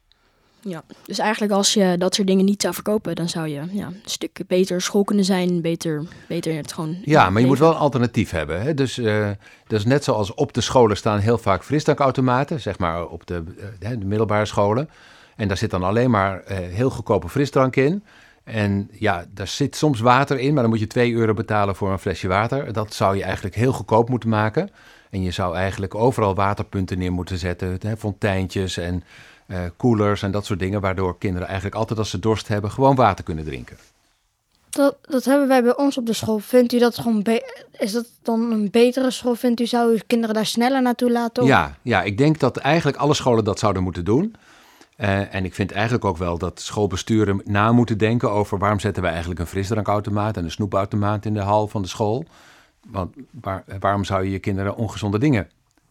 Ja, 0.69 0.83
dus 1.05 1.19
eigenlijk 1.19 1.53
als 1.53 1.75
je 1.75 1.95
dat 1.99 2.15
soort 2.15 2.29
dingen 2.29 2.45
niet 2.45 2.63
zou 2.63 2.75
verkopen, 2.75 3.15
dan 3.15 3.29
zou 3.29 3.49
je 3.49 3.63
ja, 3.71 3.87
een 3.87 4.01
stuk 4.05 4.41
beter 4.47 4.81
school 4.81 5.05
kunnen 5.05 5.25
zijn, 5.25 5.61
beter, 5.61 6.05
beter 6.29 6.55
het 6.55 6.73
gewoon... 6.73 6.97
Ja, 7.05 7.31
maar 7.31 7.41
je 7.41 7.47
moet 7.47 7.59
wel 7.59 7.71
een 7.71 7.77
alternatief 7.77 8.31
hebben. 8.31 8.63
Hè? 8.63 8.75
Dus 8.75 8.99
eh, 8.99 9.31
dat 9.67 9.79
is 9.79 9.85
net 9.85 10.05
zoals 10.05 10.35
op 10.35 10.53
de 10.53 10.61
scholen 10.61 10.97
staan 10.97 11.19
heel 11.19 11.39
vaak 11.39 11.65
frisdrankautomaten, 11.65 12.61
zeg 12.61 12.79
maar 12.79 13.07
op 13.07 13.27
de, 13.27 13.43
eh, 13.81 13.89
de 13.91 14.05
middelbare 14.05 14.45
scholen. 14.45 14.89
En 15.37 15.49
daar 15.49 15.57
zit 15.57 15.71
dan 15.71 15.83
alleen 15.83 16.11
maar 16.11 16.41
eh, 16.41 16.59
heel 16.59 16.91
goedkope 16.91 17.29
frisdrank 17.29 17.77
in. 17.77 18.05
En 18.45 18.89
ja, 18.93 19.25
daar 19.35 19.49
zit 19.49 19.77
soms 19.77 20.01
water 20.01 20.39
in, 20.39 20.53
maar 20.53 20.63
dan 20.63 20.71
moet 20.71 20.81
je 20.81 20.87
2 20.87 21.13
euro 21.13 21.35
betalen 21.35 21.77
voor 21.77 21.93
een 21.93 21.99
flesje 21.99 22.29
water. 22.29 22.73
Dat 22.73 22.95
zou 22.95 23.17
je 23.17 23.23
eigenlijk 23.23 23.55
heel 23.55 23.73
goedkoop 23.73 24.09
moeten 24.09 24.29
maken. 24.29 24.71
En 25.11 25.23
je 25.23 25.31
zou 25.31 25.57
eigenlijk 25.57 25.95
overal 25.95 26.35
waterpunten 26.35 26.99
neer 26.99 27.13
moeten 27.13 27.39
zetten, 27.39 27.79
hè, 27.81 27.97
fonteintjes 27.97 28.77
en 28.77 29.05
koelers 29.77 30.23
en 30.23 30.31
dat 30.31 30.45
soort 30.47 30.59
dingen, 30.59 30.81
waardoor 30.81 31.19
kinderen 31.19 31.47
eigenlijk 31.47 31.77
altijd 31.77 31.99
als 31.99 32.11
ze 32.11 32.19
dorst 32.19 32.49
hebben 32.49 32.71
gewoon 32.71 32.95
water 32.95 33.25
kunnen 33.25 33.45
drinken. 33.45 33.77
Dat, 34.71 34.97
dat 35.03 35.25
hebben 35.25 35.49
wij 35.49 35.63
bij 35.63 35.77
ons 35.77 35.99
op 35.99 36.07
de 36.07 36.13
school. 36.13 36.39
Vindt 36.39 36.73
u 36.73 36.79
dat 36.79 36.99
gewoon 36.99 37.23
is 37.79 37.93
dat 37.93 38.07
dan 38.23 38.51
een 38.53 38.71
betere 38.71 39.11
school? 39.11 39.35
Vindt 39.35 39.61
u 39.61 39.67
zou 39.67 39.93
uw 39.93 39.99
kinderen 40.07 40.35
daar 40.35 40.47
sneller 40.47 40.83
naartoe 40.83 41.11
laten? 41.11 41.43
Of- 41.43 41.49
Ja, 41.49 41.77
ja, 41.83 42.03
ik 42.03 42.19
denk 42.19 42.39
dat 42.39 42.57
eigenlijk 42.57 42.97
alle 42.97 43.15
scholen 43.15 43.45
dat 43.45 43.59
zouden 43.59 43.83
moeten 43.83 44.05
doen. 44.05 44.35
Eh, 44.97 45.35
en 45.35 45.45
ik 45.45 45.55
vind 45.55 45.73
eigenlijk 45.73 46.05
ook 46.05 46.17
wel 46.17 46.39
dat 46.39 46.61
schoolbesturen 46.61 47.41
na 47.45 47.73
moeten 47.73 47.99
denken 47.99 48.31
over 48.31 48.59
waarom 48.59 48.81
zetten 48.81 49.03
we 49.03 49.09
eigenlijk 49.09 49.41
een 49.41 49.47
frisdrankautomaat 49.47 50.37
en 50.37 50.45
een 50.45 50.51
snoepautomaat 50.51 51.25
in 51.25 51.35
de 51.35 51.41
hal 51.41 51.69
van 51.69 51.83
de 51.83 51.89
school. 51.89 52.25
Want 52.87 53.15
waar- 53.41 53.65
waarom 53.81 54.05
zou 54.05 54.25
je 54.25 54.31
je 54.31 54.39
kinderen 54.39 54.77
ongezonde 54.77 55.19
dingen 55.19 55.51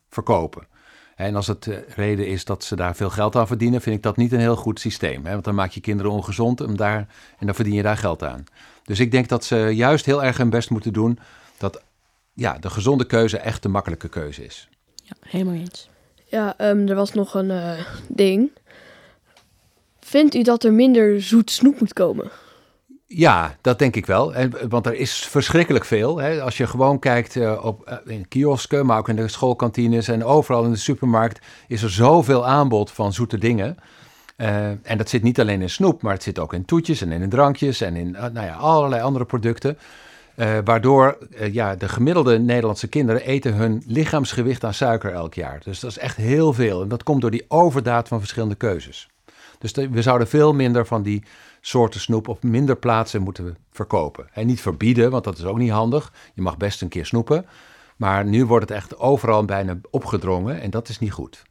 verkopen? 0.10 0.68
En 1.16 1.36
als 1.36 1.48
het 1.48 1.68
eh, 1.68 1.78
reden 1.96 2.28
is 2.28 2.46
dat 2.46 2.64
ze 2.64 2.76
daar 2.76 2.96
veel 2.96 3.10
geld 3.10 3.36
aan 3.36 3.48
verdienen, 3.48 3.82
vind 3.82 3.96
ik 3.96 4.04
dat 4.04 4.18
niet 4.18 4.32
een 4.32 4.40
heel 4.40 4.56
goed 4.56 4.80
systeem. 4.80 5.26
Hè? 5.26 5.32
Want 5.32 5.44
dan 5.44 5.56
maak 5.56 5.72
je 5.72 5.82
kinderen 5.82 6.12
ongezond 6.12 6.62
om 6.62 6.78
daar, 6.78 7.08
en 7.40 7.46
dan 7.46 7.56
verdien 7.56 7.74
je 7.74 7.82
daar 7.82 7.98
geld 7.98 8.24
aan. 8.24 8.44
Dus 8.84 9.00
ik 9.00 9.12
denk 9.12 9.28
dat 9.28 9.46
ze 9.46 9.56
juist 9.56 10.06
heel 10.06 10.24
erg 10.24 10.38
hun 10.38 10.50
best 10.50 10.70
moeten 10.70 10.94
doen 10.94 11.20
dat 11.58 11.82
ja, 12.34 12.58
de 12.58 12.70
gezonde 12.70 13.06
keuze 13.06 13.38
echt 13.38 13.64
de 13.64 13.70
makkelijke 13.70 14.10
keuze 14.10 14.46
is. 14.46 14.70
Ja, 14.96 15.16
helemaal 15.20 15.54
eens. 15.54 15.90
Ja, 16.26 16.58
ehm, 16.58 16.88
er 16.88 16.96
was 16.96 17.14
nog 17.14 17.34
een 17.34 17.52
eh, 17.52 17.86
ding. 18.08 18.52
Vindt 20.00 20.36
u 20.36 20.42
dat 20.42 20.64
er 20.64 20.74
minder 20.74 21.22
zoet 21.22 21.52
snoep 21.52 21.80
moet 21.80 21.94
komen? 21.94 22.32
Ja, 23.08 23.56
dat 23.62 23.80
denk 23.80 23.96
ik 23.96 24.06
wel. 24.06 24.34
En, 24.34 24.70
want 24.70 24.86
er 24.86 24.96
is 24.96 25.16
verschrikkelijk 25.16 25.86
veel. 25.86 26.18
Hè. 26.18 26.42
Als 26.42 26.58
je 26.58 26.68
gewoon 26.68 27.00
kijkt 27.00 27.36
eh, 27.36 27.66
op, 27.66 27.84
eh, 27.86 27.98
in 28.06 28.28
kiosken, 28.28 28.86
maar 28.86 28.98
ook 28.98 29.10
in 29.10 29.16
de 29.16 29.28
schoolkantines 29.28 30.08
en 30.08 30.24
overal 30.24 30.64
in 30.64 30.72
de 30.72 30.78
supermarkt, 30.78 31.46
is 31.68 31.84
er 31.84 31.92
zoveel 31.92 32.48
aanbod 32.48 32.92
van 32.92 33.14
zoete 33.14 33.38
dingen. 33.38 33.78
Eh, 34.36 34.68
en 34.68 34.98
dat 34.98 35.10
zit 35.10 35.24
niet 35.24 35.40
alleen 35.40 35.62
in 35.62 35.70
snoep, 35.70 36.02
maar 36.02 36.14
het 36.14 36.24
zit 36.24 36.40
ook 36.40 36.54
in 36.54 36.66
toetjes 36.66 37.02
en 37.02 37.12
in 37.12 37.30
drankjes 37.30 37.82
en 37.82 37.96
in 37.96 38.12
nou 38.12 38.42
ja, 38.46 38.54
allerlei 38.54 39.02
andere 39.02 39.26
producten. 39.26 39.78
Waardoor 40.64 41.18
ja, 41.52 41.76
de 41.76 41.90
gemiddelde 41.90 42.40
Nederlandse 42.40 42.88
kinderen 42.88 43.26
eten 43.26 43.54
hun 43.54 43.84
lichaamsgewicht 43.88 44.64
aan 44.64 44.74
suiker 44.74 45.12
elk 45.12 45.34
jaar. 45.34 45.60
Dus 45.64 45.80
dat 45.80 45.92
is 45.92 45.98
echt 45.98 46.18
heel 46.18 46.54
veel. 46.54 46.82
En 46.82 46.88
dat 46.88 47.04
komt 47.04 47.22
door 47.22 47.32
die 47.32 47.46
overdaad 47.48 48.08
van 48.08 48.20
verschillende 48.20 48.56
keuzes. 48.56 49.10
Dus 49.60 49.72
we 49.72 50.02
zouden 50.02 50.28
veel 50.28 50.54
minder 50.54 50.86
van 50.86 51.04
die 51.04 51.24
soorten 51.66 52.00
snoep 52.00 52.28
op 52.28 52.44
minder 52.44 52.76
plaatsen 52.76 53.22
moeten 53.22 53.58
verkopen. 53.72 54.28
En 54.34 54.46
niet 54.46 54.62
verbieden, 54.62 55.12
want 55.12 55.24
dat 55.24 55.38
is 55.38 55.46
ook 55.46 55.58
niet 55.58 55.72
handig. 55.72 56.14
Je 56.34 56.42
mag 56.42 56.58
best 56.58 56.82
een 56.82 56.90
keer 56.90 57.06
snoepen. 57.06 57.46
Maar 57.98 58.26
nu 58.26 58.46
wordt 58.46 58.70
het 58.70 58.78
echt 58.78 58.98
overal 58.98 59.46
bijna 59.46 59.78
opgedrongen 59.90 60.62
en 60.62 60.70
dat 60.70 60.90
is 60.90 61.00
niet 61.00 61.12
goed. 61.12 61.44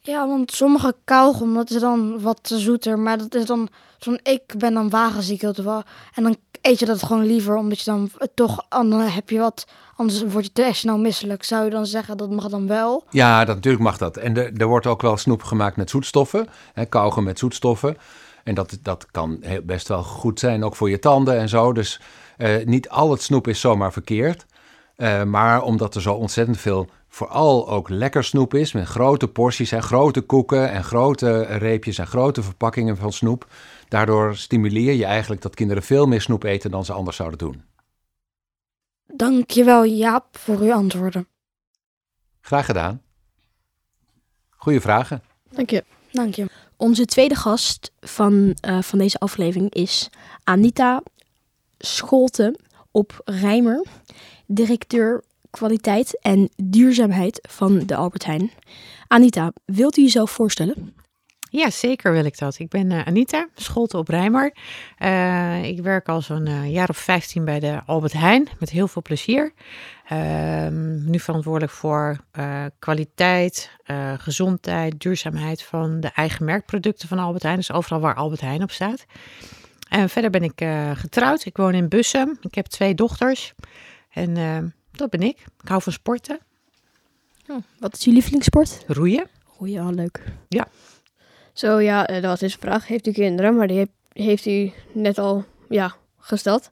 Ja, 0.00 0.28
want 0.28 0.52
sommige 0.52 0.94
kauwgom, 1.04 1.54
dat 1.54 1.70
is 1.70 1.80
dan 1.80 2.20
wat 2.20 2.38
zoeter. 2.42 2.98
Maar 2.98 3.18
dat 3.18 3.34
is 3.34 3.44
dan 3.44 3.68
zo'n 3.98 4.20
ik 4.22 4.42
ben 4.58 4.74
dan 4.74 4.90
wagenziek. 4.90 5.42
En 5.42 5.54
dan 6.14 6.36
eet 6.60 6.78
je 6.78 6.86
dat 6.86 7.02
gewoon 7.02 7.26
liever, 7.26 7.56
omdat 7.56 7.78
je 7.78 7.90
dan 7.90 8.10
toch... 8.34 8.66
Dan 8.68 9.00
heb 9.00 9.30
je 9.30 9.38
wat, 9.38 9.66
anders 9.96 10.22
word 10.22 10.44
je 10.44 10.52
te 10.52 10.68
snel 10.72 10.98
misselijk. 10.98 11.44
Zou 11.44 11.64
je 11.64 11.70
dan 11.70 11.86
zeggen, 11.86 12.16
dat 12.16 12.30
mag 12.30 12.48
dan 12.48 12.66
wel? 12.66 13.04
Ja, 13.10 13.44
dat, 13.44 13.54
natuurlijk 13.54 13.84
mag 13.84 13.98
dat. 13.98 14.16
En 14.16 14.36
er, 14.36 14.52
er 14.56 14.66
wordt 14.66 14.86
ook 14.86 15.02
wel 15.02 15.16
snoep 15.16 15.42
gemaakt 15.42 15.76
met 15.76 15.90
zoetstoffen. 15.90 16.48
Hè, 16.72 16.84
kauwgom 16.84 17.24
met 17.24 17.38
zoetstoffen. 17.38 17.96
En 18.48 18.54
dat, 18.54 18.78
dat 18.82 19.06
kan 19.10 19.38
heel, 19.40 19.62
best 19.62 19.88
wel 19.88 20.02
goed 20.02 20.38
zijn, 20.38 20.64
ook 20.64 20.76
voor 20.76 20.90
je 20.90 20.98
tanden 20.98 21.38
en 21.38 21.48
zo. 21.48 21.72
Dus 21.72 22.00
eh, 22.36 22.64
niet 22.64 22.88
al 22.88 23.10
het 23.10 23.22
snoep 23.22 23.48
is 23.48 23.60
zomaar 23.60 23.92
verkeerd. 23.92 24.46
Eh, 24.96 25.22
maar 25.22 25.62
omdat 25.62 25.94
er 25.94 26.02
zo 26.02 26.14
ontzettend 26.14 26.58
veel, 26.58 26.88
vooral 27.08 27.68
ook 27.68 27.88
lekker 27.88 28.24
snoep 28.24 28.54
is, 28.54 28.72
met 28.72 28.86
grote 28.86 29.28
porties 29.28 29.72
en 29.72 29.82
grote 29.82 30.20
koeken 30.20 30.70
en 30.70 30.84
grote 30.84 31.42
reepjes 31.42 31.98
en 31.98 32.06
grote 32.06 32.42
verpakkingen 32.42 32.96
van 32.96 33.12
snoep. 33.12 33.46
Daardoor 33.88 34.36
stimuleer 34.36 34.92
je 34.92 35.04
eigenlijk 35.04 35.42
dat 35.42 35.54
kinderen 35.54 35.82
veel 35.82 36.06
meer 36.06 36.20
snoep 36.20 36.42
eten 36.42 36.70
dan 36.70 36.84
ze 36.84 36.92
anders 36.92 37.16
zouden 37.16 37.38
doen. 37.38 37.62
Dankjewel 39.06 39.84
Jaap 39.84 40.26
voor 40.38 40.58
uw 40.58 40.72
antwoorden. 40.72 41.26
Graag 42.40 42.66
gedaan. 42.66 43.02
Goeie 44.50 44.80
vragen. 44.80 45.22
Dank 45.50 45.70
je. 45.70 45.84
Dank 46.10 46.34
je. 46.34 46.46
Onze 46.78 47.04
tweede 47.04 47.34
gast 47.34 47.92
van, 48.00 48.56
eh, 48.60 48.82
van 48.82 48.98
deze 48.98 49.18
aflevering 49.18 49.74
is 49.74 50.10
Anita 50.44 51.02
Scholten 51.78 52.56
op 52.90 53.20
Rijmer, 53.24 53.86
directeur 54.46 55.24
kwaliteit 55.50 56.18
en 56.20 56.48
duurzaamheid 56.56 57.38
van 57.48 57.78
de 57.78 57.96
Albert 57.96 58.24
Heijn. 58.24 58.50
Anita, 59.08 59.52
wilt 59.64 59.96
u 59.96 60.02
jezelf 60.02 60.30
voorstellen? 60.30 60.94
Ja, 61.50 61.70
zeker 61.70 62.12
wil 62.12 62.24
ik 62.24 62.38
dat. 62.38 62.58
Ik 62.58 62.68
ben 62.68 62.90
eh, 62.90 63.06
Anita, 63.06 63.48
Scholte 63.54 63.96
op 63.96 64.08
Rijmer. 64.08 64.54
Eh, 64.96 65.64
ik 65.64 65.80
werk 65.80 66.08
al 66.08 66.22
zo'n 66.22 66.46
eh, 66.46 66.72
jaar 66.72 66.88
of 66.88 66.96
15 66.96 67.44
bij 67.44 67.60
de 67.60 67.80
Albert 67.86 68.12
Heijn, 68.12 68.48
met 68.58 68.70
heel 68.70 68.88
veel 68.88 69.02
plezier. 69.02 69.52
Ehm, 70.08 71.10
nu 71.10 71.18
verantwoordelijk 71.20 71.72
voor 71.72 72.16
kwaliteit, 72.78 73.70
gezondheid, 74.16 75.00
duurzaamheid 75.00 75.62
van 75.62 76.00
de 76.00 76.10
eigen 76.14 76.44
merkproducten 76.44 77.08
van 77.08 77.18
Albert 77.18 77.42
Heijn. 77.42 77.56
Dus 77.56 77.72
overal 77.72 78.00
waar 78.00 78.14
Albert 78.14 78.40
Heijn 78.40 78.62
op 78.62 78.70
staat. 78.70 79.06
En 79.88 80.08
verder 80.08 80.30
ben 80.30 80.42
ik 80.42 80.66
getrouwd. 80.94 81.44
Ik 81.44 81.56
woon 81.56 81.74
in 81.74 81.88
Bussum. 81.88 82.38
Ik 82.40 82.54
heb 82.54 82.66
twee 82.66 82.94
dochters. 82.94 83.54
En 84.18 84.36
eh, 84.36 84.58
dat 84.92 85.10
ben 85.10 85.22
ik. 85.22 85.38
Ik 85.62 85.68
hou 85.68 85.82
van 85.82 85.92
sporten, 85.92 86.38
Wat 87.78 87.92
is 87.94 88.04
uw 88.04 88.12
lievelingssport? 88.12 88.84
roeien. 88.86 89.26
Goeie, 89.44 89.74
ja, 89.74 89.90
leuk. 89.90 90.22
Zo 91.58 91.80
ja, 91.80 92.06
eh, 92.06 92.14
dat 92.14 92.30
was 92.30 92.40
deze 92.40 92.58
vraag. 92.58 92.86
Heeft 92.86 93.06
u 93.06 93.12
kinderen? 93.12 93.56
Maar 93.56 93.66
die 93.66 93.88
heeft, 94.12 94.46
u 94.46 94.72
net 94.92 95.18
al 95.18 95.44
ja, 95.68 95.94
gesteld. 96.18 96.70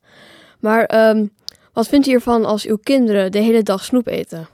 Maar 0.60 0.84
ehm, 0.84 1.26
wat 1.72 1.88
vindt 1.88 2.06
u 2.06 2.12
ervan 2.12 2.44
als 2.44 2.66
uw 2.66 2.76
kinderen 2.76 3.32
de 3.32 3.38
hele 3.38 3.62
dag 3.62 3.84
snoep 3.84 4.06
eten? 4.06 4.48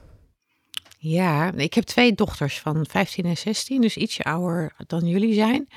Ja, 0.98 1.52
ik 1.56 1.74
heb 1.74 1.84
twee 1.84 2.14
dochters 2.14 2.60
van 2.60 2.86
15 2.88 3.24
en 3.24 3.36
16, 3.36 3.80
dus 3.80 3.96
ietsje 3.96 4.22
ouder 4.22 4.72
dan 4.86 5.06
jullie 5.06 5.34
zijn. 5.34 5.68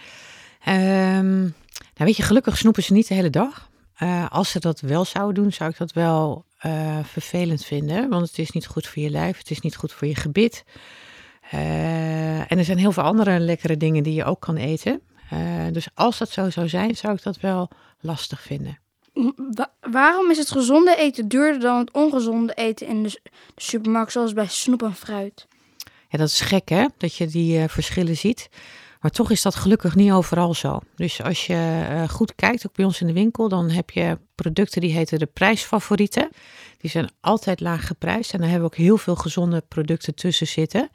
Ehm, 0.63 1.39
nou 1.39 1.51
weet 1.95 2.17
je, 2.17 2.23
gelukkig 2.23 2.57
snoepen 2.57 2.83
ze 2.83 2.93
niet 2.93 3.07
de 3.07 3.13
hele 3.13 3.29
dag. 3.29 3.69
Eh, 3.95 4.29
als 4.29 4.51
ze 4.51 4.59
dat 4.59 4.79
wel 4.79 5.05
zouden 5.05 5.43
doen, 5.43 5.51
zou 5.51 5.69
ik 5.69 5.77
dat 5.77 5.93
wel 5.93 6.45
eh, 6.57 6.99
vervelend 7.03 7.65
vinden, 7.65 8.09
want 8.09 8.27
het 8.27 8.37
is 8.37 8.51
niet 8.51 8.67
goed 8.67 8.87
voor 8.87 9.03
je 9.03 9.09
lijf, 9.09 9.37
het 9.37 9.51
is 9.51 9.59
niet 9.59 9.75
goed 9.75 9.91
voor 9.91 10.07
je 10.07 10.15
gebit. 10.15 10.63
Eh, 11.55 12.51
en 12.51 12.57
er 12.57 12.63
zijn 12.63 12.77
heel 12.77 12.91
veel 12.91 13.03
andere 13.03 13.39
lekkere 13.39 13.77
dingen 13.77 14.03
die 14.03 14.13
je 14.13 14.23
ook 14.23 14.39
kan 14.39 14.55
eten. 14.55 15.01
Eh, 15.29 15.39
dus 15.71 15.87
als 15.93 16.17
dat 16.17 16.29
zo 16.29 16.49
zou 16.49 16.69
zijn, 16.69 16.95
zou 16.95 17.13
ik 17.13 17.23
dat 17.23 17.39
wel 17.39 17.69
lastig 17.99 18.41
vinden. 18.41 18.79
Wa- 19.51 19.73
waarom 19.81 20.31
is 20.31 20.37
het 20.37 20.51
gezonde 20.51 20.95
eten 20.95 21.27
duurder 21.27 21.59
dan 21.59 21.77
het 21.79 21.91
ongezonde 21.91 22.53
eten 22.53 22.87
in 22.87 23.03
de, 23.03 23.21
supermarkt, 23.55 24.11
zoals 24.11 24.33
bij 24.33 24.47
snoep 24.47 24.83
en 24.83 24.93
fruit? 24.95 25.47
Ja, 26.09 26.17
dat 26.17 26.27
is 26.27 26.41
gek 26.41 26.69
hè, 26.69 26.85
dat 26.97 27.15
je 27.15 27.27
die 27.27 27.59
eh, 27.59 27.67
verschillen 27.69 28.17
ziet. 28.17 28.49
Maar 29.01 29.11
toch 29.11 29.31
is 29.31 29.41
dat 29.41 29.55
gelukkig 29.55 29.95
niet 29.95 30.11
overal 30.11 30.53
zo. 30.53 30.79
Dus 30.95 31.21
als 31.21 31.45
je 31.47 31.83
goed 32.09 32.35
kijkt, 32.35 32.67
ook 32.67 32.75
bij 32.75 32.85
ons 32.85 33.01
in 33.01 33.07
de 33.07 33.13
winkel, 33.13 33.49
dan 33.49 33.69
heb 33.69 33.89
je 33.89 34.17
producten 34.35 34.81
die 34.81 34.91
heten 34.93 35.19
de 35.19 35.25
prijsfavorieten. 35.25 36.29
Die 36.77 36.89
zijn 36.89 37.09
altijd 37.21 37.59
laag 37.59 37.87
geprijsd 37.87 38.33
en 38.33 38.39
daar 38.39 38.49
hebben 38.49 38.69
we 38.69 38.73
ook 38.75 38.81
heel 38.85 38.97
veel 38.97 39.15
gezonde 39.15 39.63
producten 39.67 40.15
tussen 40.15 40.47
zitten. 40.47 40.89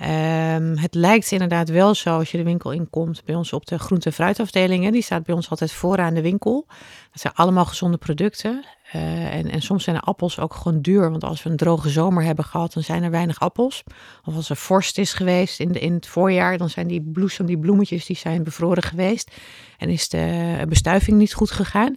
Ehm, 0.00 0.76
het 0.76 0.94
lijkt 0.94 1.30
inderdaad 1.30 1.68
wel 1.68 1.94
zo 1.94 2.16
als 2.16 2.30
je 2.30 2.36
de 2.36 2.44
winkel 2.44 2.72
inkomt 2.72 3.24
bij 3.24 3.34
ons 3.34 3.52
op 3.52 3.66
de 3.66 3.78
groente- 3.78 4.08
en 4.08 4.14
fruitafdelingen. 4.14 4.92
Die 4.92 5.02
staat 5.02 5.24
bij 5.24 5.34
ons 5.34 5.50
altijd 5.50 5.72
vooraan 5.72 6.14
de 6.14 6.22
winkel. 6.22 6.64
Dat 7.10 7.20
zijn 7.20 7.34
allemaal 7.34 7.64
gezonde 7.64 7.96
producten. 7.96 8.64
Eh, 8.92 9.34
en, 9.34 9.50
en 9.50 9.62
soms 9.62 9.84
zijn 9.84 9.96
de 9.96 10.02
appels 10.02 10.38
ook 10.38 10.54
gewoon 10.54 10.80
duur. 10.80 11.10
Want 11.10 11.24
als 11.24 11.42
we 11.42 11.50
een 11.50 11.56
droge 11.56 11.88
zomer 11.88 12.22
hebben 12.22 12.44
gehad, 12.44 12.72
dan 12.72 12.82
zijn 12.82 13.02
er 13.02 13.10
weinig 13.10 13.40
appels. 13.40 13.82
Of 14.24 14.34
als 14.34 14.50
er 14.50 14.56
vorst 14.56 14.98
is 14.98 15.12
geweest 15.12 15.60
in, 15.60 15.72
in 15.72 15.92
het 15.92 16.06
voorjaar, 16.06 16.58
dan 16.58 16.70
zijn 16.70 16.86
die 16.86 17.02
bloesem, 17.02 17.46
die 17.46 17.58
bloemetjes, 17.58 18.06
die 18.06 18.16
zijn 18.16 18.44
bevroren 18.44 18.82
geweest. 18.82 19.30
En 19.78 19.88
is 19.88 20.08
de 20.08 20.64
bestuiving 20.68 21.18
niet 21.18 21.34
goed 21.34 21.50
gegaan. 21.50 21.96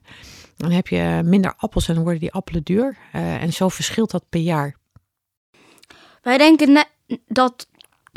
Dan 0.57 0.71
heb 0.71 0.87
je 0.87 1.21
minder 1.25 1.53
appels 1.57 1.87
en 1.87 1.93
dan 1.93 2.03
worden 2.03 2.21
die 2.21 2.33
appelen 2.33 2.63
duur. 2.63 2.97
Eh, 3.11 3.41
en 3.41 3.53
zo 3.53 3.69
verschilt 3.69 4.11
dat 4.11 4.23
per 4.29 4.41
jaar. 4.41 4.75
Wij 6.21 6.37
denken 6.37 6.85
dat 7.27 7.67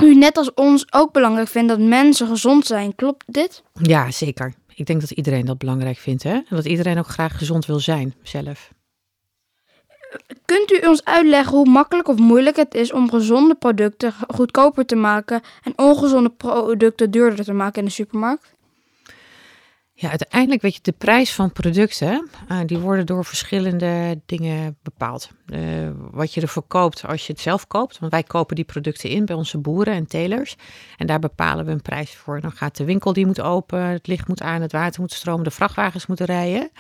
u 0.02 0.14
net 0.14 0.36
als 0.36 0.54
ons 0.54 0.92
ook 0.92 1.12
belangrijk 1.12 1.48
vindt 1.48 1.68
dat 1.68 1.78
mensen 1.78 2.26
gezond 2.26 2.66
zijn. 2.66 2.94
Klopt 2.94 3.24
dit? 3.26 3.62
Ja, 3.72 4.10
zeker. 4.10 4.54
Ik 4.74 4.86
denk 4.86 5.00
dat 5.00 5.10
iedereen 5.10 5.44
dat 5.44 5.58
belangrijk 5.58 5.96
vindt. 5.98 6.22
Hè? 6.22 6.32
En 6.32 6.44
dat 6.48 6.64
iedereen 6.64 6.98
ook 6.98 7.06
graag 7.06 7.38
gezond 7.38 7.66
wil 7.66 7.80
zijn 7.80 8.14
zelf. 8.22 8.74
Kunt 10.44 10.72
u 10.72 10.86
ons 10.86 11.04
uitleggen 11.04 11.56
hoe 11.56 11.68
makkelijk 11.68 12.08
of 12.08 12.18
moeilijk 12.18 12.56
het 12.56 12.74
is 12.74 12.92
om 12.92 13.10
gezonde 13.10 13.54
producten 13.54 14.14
goedkoper 14.28 14.86
te 14.86 14.96
maken 14.96 15.40
en 15.62 15.72
ongezonde 15.76 16.30
producten 16.30 17.10
duurder 17.10 17.44
te 17.44 17.52
maken 17.52 17.78
in 17.78 17.84
de 17.84 17.90
supermarkt? 17.90 18.54
Ja, 19.98 20.08
uiteindelijk 20.08 20.62
weet 20.62 20.74
je, 20.74 20.80
de 20.82 20.92
prijs 20.92 21.34
van 21.34 21.52
producten, 21.52 22.28
eh, 22.48 22.58
die 22.66 22.78
worden 22.78 23.06
door 23.06 23.24
verschillende 23.24 24.20
dingen 24.26 24.76
bepaald. 24.82 25.30
Eh, 25.46 25.60
wat 26.10 26.34
je 26.34 26.40
ervoor 26.40 26.62
koopt 26.62 27.06
als 27.06 27.26
je 27.26 27.32
het 27.32 27.42
zelf 27.42 27.66
koopt, 27.66 27.98
want 27.98 28.12
wij 28.12 28.22
kopen 28.22 28.56
die 28.56 28.64
producten 28.64 29.10
in 29.10 29.24
bij 29.24 29.36
onze 29.36 29.58
boeren 29.58 29.94
en 29.94 30.06
telers. 30.06 30.56
En 30.96 31.06
daar 31.06 31.18
bepalen 31.18 31.64
we 31.64 31.70
een 31.70 31.82
prijs 31.82 32.14
voor. 32.14 32.40
Dan 32.40 32.52
gaat 32.52 32.76
de 32.76 32.84
winkel, 32.84 33.12
die 33.12 33.26
moet 33.26 33.40
open, 33.40 33.80
het 33.80 34.06
licht 34.06 34.28
moet 34.28 34.42
aan, 34.42 34.62
het 34.62 34.72
water 34.72 35.00
moet 35.00 35.12
stromen, 35.12 35.44
de 35.44 35.50
vrachtwagens 35.50 36.06
moeten 36.06 36.26
rijden. 36.26 36.70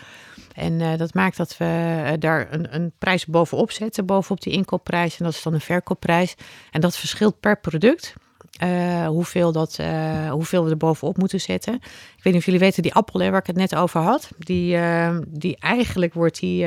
En 0.54 0.80
eh, 0.80 0.98
dat 0.98 1.14
maakt 1.14 1.36
dat 1.36 1.56
we 1.56 2.16
daar 2.18 2.52
een, 2.52 2.74
een 2.74 2.92
prijs 2.98 3.26
bovenop 3.26 3.70
zetten, 3.70 4.06
bovenop 4.06 4.42
die 4.42 4.52
inkoopprijs. 4.52 5.18
En 5.18 5.24
dat 5.24 5.34
is 5.34 5.42
dan 5.42 5.54
een 5.54 5.60
verkoopprijs. 5.60 6.34
En 6.70 6.80
dat 6.80 6.96
verschilt 6.96 7.40
per 7.40 7.60
product. 7.60 8.14
Eh, 8.58 9.06
hoeveel, 9.06 9.52
dat, 9.52 9.78
eh, 9.78 10.30
hoeveel 10.30 10.64
we 10.64 10.70
er 10.70 10.76
bovenop 10.76 11.16
moeten 11.16 11.40
zetten. 11.40 11.74
Ik 11.74 12.22
weet 12.22 12.32
niet 12.32 12.36
of 12.36 12.44
jullie 12.44 12.60
weten, 12.60 12.82
die 12.82 12.94
appel 12.94 13.30
waar 13.30 13.40
ik 13.40 13.46
het 13.46 13.56
net 13.56 13.74
over 13.74 14.00
had, 14.00 14.30
die, 14.38 14.76
eh, 14.76 15.18
die 15.28 15.56
eigenlijk 15.56 16.14
wordt 16.14 16.40
die 16.40 16.64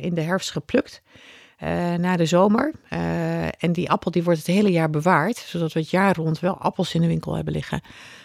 in 0.00 0.14
de 0.14 0.20
herfst 0.20 0.50
geplukt. 0.50 1.02
na 1.98 2.16
de 2.16 2.26
zomer. 2.26 2.72
En 3.58 3.72
die 3.72 3.90
appel 3.90 4.10
die 4.10 4.22
wordt 4.22 4.38
het 4.38 4.48
hele 4.48 4.70
jaar 4.70 4.90
bewaard, 4.90 5.36
zodat 5.36 5.72
we 5.72 5.80
het 5.80 5.90
jaar 5.90 6.16
rond 6.16 6.40
wel 6.40 6.58
appels 6.58 6.94
in 6.94 7.00
de 7.00 7.06
winkel 7.06 7.34
hebben 7.34 7.52
liggen. 7.54 7.80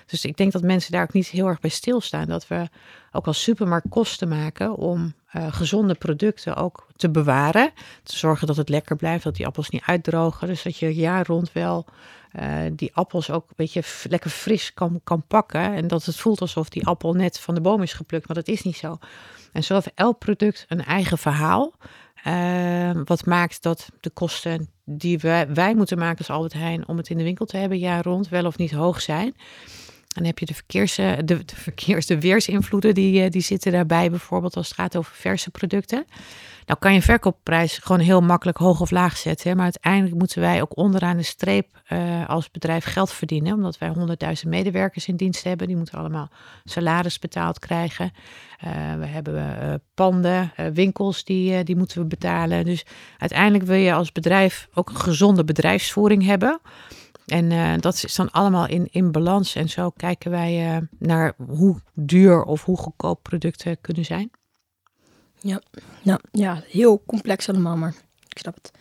Dus 0.05 0.25
ik 0.25 0.37
denk 0.37 0.51
dat 0.51 0.61
mensen 0.61 0.91
daar 0.91 1.03
ook 1.03 1.13
niet 1.13 1.27
heel 1.27 1.47
erg 1.47 1.59
bij 1.59 1.69
stilstaan. 1.69 2.25
Dat 2.25 2.47
we 2.47 2.67
ook 3.11 3.27
als 3.27 3.43
supermarkt 3.43 3.89
kosten 3.89 4.27
maken 4.27 4.75
om 4.75 5.13
gezonde 5.49 5.95
producten 5.95 6.55
ook 6.55 6.87
te 6.95 7.09
bewaren. 7.09 7.71
Te 8.03 8.17
zorgen 8.17 8.47
dat 8.47 8.57
het 8.57 8.69
lekker 8.69 8.95
blijft, 8.95 9.23
dat 9.23 9.35
die 9.35 9.45
appels 9.45 9.69
niet 9.69 9.83
uitdrogen. 9.85 10.47
Dus 10.47 10.63
dat 10.63 10.77
je 10.77 10.95
jaar 10.95 11.25
rond 11.25 11.51
wel 11.51 11.85
eh, 12.31 12.57
die 12.71 12.95
appels 12.95 13.31
ook 13.31 13.43
een 13.47 13.53
beetje 13.55 13.83
lekker 14.09 14.29
fris 14.29 14.73
kan, 14.73 15.01
kan 15.03 15.23
pakken. 15.27 15.73
En 15.73 15.87
dat 15.87 16.05
het 16.05 16.15
voelt 16.15 16.41
alsof 16.41 16.69
die 16.69 16.85
appel 16.85 17.13
net 17.13 17.39
van 17.39 17.55
de 17.55 17.61
boom 17.61 17.81
is 17.81 17.93
geplukt, 17.93 18.27
maar 18.27 18.35
dat 18.35 18.47
is 18.47 18.61
niet 18.61 18.77
zo. 18.77 18.97
En 19.51 19.63
zo 19.63 19.73
heeft 19.73 19.91
elk 19.95 20.19
product 20.19 20.65
een 20.67 20.83
eigen 20.85 21.17
verhaal. 21.17 21.73
eh, 22.23 22.91
wat 23.05 23.25
maakt 23.25 23.63
dat 23.63 23.89
de 23.99 24.09
kosten 24.09 24.69
die 24.85 25.17
wij, 25.17 25.53
wij 25.53 25.75
moeten 25.75 25.97
maken 25.97 26.17
als 26.17 26.29
Albert 26.29 26.53
Heijn 26.53 26.87
om 26.87 26.97
het 26.97 27.09
in 27.09 27.17
de 27.17 27.23
winkel 27.23 27.45
te 27.45 27.57
hebben 27.57 27.77
jaar 27.77 28.03
rond 28.03 28.29
wel 28.29 28.45
of 28.45 28.57
niet 28.57 28.71
hoog 28.71 29.01
zijn. 29.01 29.35
Dan 30.07 30.25
heb 30.25 30.39
je 30.39 30.45
de, 30.45 30.53
verkeers, 30.53 30.95
de, 30.95 31.23
de 31.25 31.55
verkeers, 31.55 32.05
de 32.05 32.19
weersinvloeden, 32.19 32.93
die, 32.93 33.23
eh, 33.23 33.29
die 33.29 33.41
zitten 33.41 33.71
daarbij 33.71 34.09
bijvoorbeeld 34.09 34.55
als 34.55 34.67
het 34.67 34.75
gaat 34.75 34.95
over 34.95 35.15
verse 35.15 35.51
producten. 35.51 36.05
Nou 36.69 36.81
kan 36.81 36.93
je 36.93 37.01
verkoopprijs 37.01 37.77
gewoon 37.77 37.99
heel 37.99 38.21
makkelijk 38.21 38.57
hoog 38.57 38.81
of 38.81 38.91
laag 38.91 39.17
zetten. 39.17 39.55
Maar 39.55 39.63
uiteindelijk 39.63 40.15
moeten 40.15 40.41
wij 40.41 40.61
ook 40.61 40.77
onderaan 40.77 41.17
de 41.17 41.23
streep 41.23 41.81
eh, 41.87 42.29
als 42.29 42.51
bedrijf 42.51 42.85
geld 42.85 43.11
verdienen. 43.11 43.53
Omdat 43.53 43.77
wij 43.77 43.93
100.000 44.43 44.49
medewerkers 44.49 45.07
in 45.07 45.15
dienst 45.15 45.43
hebben. 45.43 45.67
Die 45.67 45.75
moeten 45.75 45.99
allemaal 45.99 46.29
salaris 46.63 47.19
betaald 47.19 47.59
krijgen. 47.59 48.11
Eh, 48.59 48.69
we 48.99 49.05
hebben 49.05 49.61
eh, 49.61 49.73
panden, 49.93 50.51
winkels 50.73 51.23
die, 51.23 51.63
die 51.63 51.75
moeten 51.75 52.01
we 52.01 52.07
betalen. 52.07 52.65
Dus 52.65 52.85
uiteindelijk 53.17 53.63
wil 53.63 53.77
je 53.77 53.93
als 53.93 54.11
bedrijf 54.11 54.67
ook 54.73 54.89
een 54.89 54.95
gezonde 54.95 55.43
bedrijfsvoering 55.43 56.25
hebben. 56.25 56.59
En 57.25 57.79
dat 57.79 57.93
is 57.93 58.15
dan 58.15 58.31
allemaal 58.31 58.67
in, 58.67 58.87
in 58.91 59.11
balans. 59.11 59.55
En 59.55 59.69
zo 59.69 59.89
kijken 59.89 60.31
wij 60.31 60.87
naar 60.99 61.33
hoe 61.47 61.79
duur 61.93 62.43
of 62.43 62.65
hoe 62.65 62.77
goedkoop 62.77 63.23
producten 63.23 63.81
kunnen 63.81 64.05
zijn. 64.05 64.31
Nou 66.03 66.19
ja, 66.31 66.63
heel 66.67 67.03
complex 67.07 67.49
allemaal, 67.49 67.75
maar 67.77 67.93
ik 68.27 68.37
snap 68.37 68.55
het. 68.55 68.71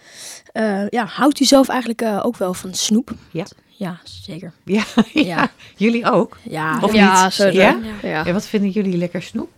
Eh, 0.52 0.88
ja, 0.88 1.04
houdt 1.04 1.40
u 1.40 1.44
zelf 1.44 1.68
eigenlijk 1.68 2.02
eh, 2.02 2.20
ook 2.24 2.36
wel 2.36 2.54
van 2.54 2.74
snoep? 2.74 3.10
Ja. 3.30 3.46
Ja, 3.68 4.00
zeker. 4.04 4.52
Ja, 4.64 4.84
ja. 5.12 5.22
Ja. 5.24 5.50
jullie 5.76 6.10
ook. 6.10 6.36
Ja, 6.42 6.78
Of 6.82 6.92
ja, 6.92 7.24
niet? 7.24 7.32
zo 7.34 7.46
Ja? 7.46 7.78
Ja. 8.02 8.24
Ja, 8.26 8.32
wat 8.32 8.46
vinden 8.46 8.70
jullie 8.70 8.96
lekker 8.96 9.22
snoep? 9.22 9.50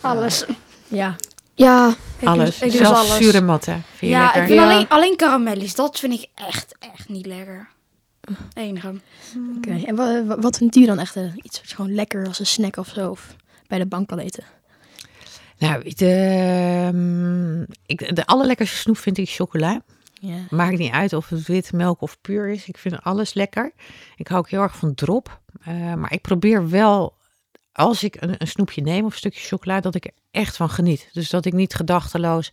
Alles. 0.00 0.44
ja. 0.88 1.16
Ja, 1.54 1.94
alles. 2.24 2.60
ik 2.62 2.72
Zelfs 2.72 2.98
alles. 3.10 3.16
zure 3.24 3.40
matten. 3.40 3.72
Vind 3.88 4.00
je 4.00 4.06
Ja, 4.06 4.22
lekker? 4.24 4.40
ik 4.42 4.48
vind 4.48 4.60
Ja. 4.60 4.66
alleen, 4.72 4.88
alleen 4.88 5.16
karamellies. 5.16 5.74
Dat 5.74 5.98
vind 5.98 6.12
ik 6.12 6.26
echt, 6.34 6.74
echt 6.78 7.08
niet 7.08 7.26
lekker. 7.26 7.68
Enige. 8.54 8.94
Oké. 9.56 9.82
En 9.86 9.94
wa- 9.96 10.24
wa- 10.24 10.38
wat 10.38 10.56
vindt 10.56 10.76
u 10.76 10.84
dan 10.86 10.98
echt 10.98 11.16
eh, 11.16 11.22
iets 11.36 11.60
wat 11.60 11.68
je 11.70 11.74
gewoon 11.74 11.94
lekker 11.94 12.26
als 12.26 12.38
een 12.38 12.46
snack 12.46 12.76
of 12.76 12.88
zo 12.94 13.10
of 13.10 13.36
bij 13.66 13.78
de 13.78 13.86
bank 13.86 14.08
kan 14.08 14.18
eten? 14.18 14.44
Nou, 15.60 15.90
de, 15.94 16.14
ehm, 16.86 17.62
ik, 17.86 18.16
de 18.16 18.26
allerlekkerste 18.26 18.76
snoep 18.76 18.96
vind 18.96 19.18
ik 19.18 19.28
chocola. 19.28 19.82
Ja. 20.20 20.36
Maakt 20.50 20.78
niet 20.78 20.92
uit 20.92 21.12
of 21.12 21.28
het 21.28 21.46
wit 21.46 21.72
melk 21.72 22.00
of 22.00 22.20
puur 22.20 22.48
is. 22.48 22.68
Ik 22.68 22.78
vind 22.78 23.02
alles 23.02 23.34
lekker. 23.34 23.72
Ik 24.16 24.28
hou 24.28 24.40
ook 24.40 24.50
heel 24.50 24.62
erg 24.62 24.76
van 24.76 24.94
drop. 24.94 25.40
Eh, 25.60 25.94
maar 25.94 26.12
ik 26.12 26.20
probeer 26.20 26.68
wel, 26.68 27.16
als 27.72 28.04
ik 28.04 28.16
een, 28.20 28.34
een 28.38 28.46
snoepje 28.46 28.82
neem 28.82 29.04
of 29.04 29.12
een 29.12 29.18
stukje 29.18 29.40
chocola, 29.40 29.80
dat 29.80 29.94
ik 29.94 30.04
er 30.04 30.12
echt 30.30 30.56
van 30.56 30.70
geniet. 30.70 31.08
Dus 31.12 31.30
dat 31.30 31.44
ik 31.44 31.52
niet 31.52 31.74
gedachteloos 31.74 32.52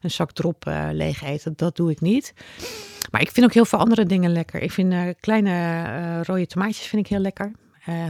een 0.00 0.10
zak 0.10 0.32
drop 0.32 0.66
eh, 0.66 0.88
leeg 0.92 1.22
eet. 1.22 1.44
Dat, 1.44 1.58
dat 1.58 1.76
doe 1.76 1.90
ik 1.90 2.00
niet. 2.00 2.34
Maar 3.10 3.20
ik 3.20 3.30
vind 3.30 3.46
ook 3.46 3.54
heel 3.54 3.64
veel 3.64 3.78
andere 3.78 4.04
dingen 4.04 4.32
lekker. 4.32 4.62
Ik 4.62 4.72
vind 4.72 4.92
eh, 4.92 5.08
kleine 5.20 6.22
rode 6.22 6.46
tomaatjes 6.46 6.86
vind 6.86 7.04
ik 7.04 7.10
heel 7.10 7.20
lekker. 7.20 7.52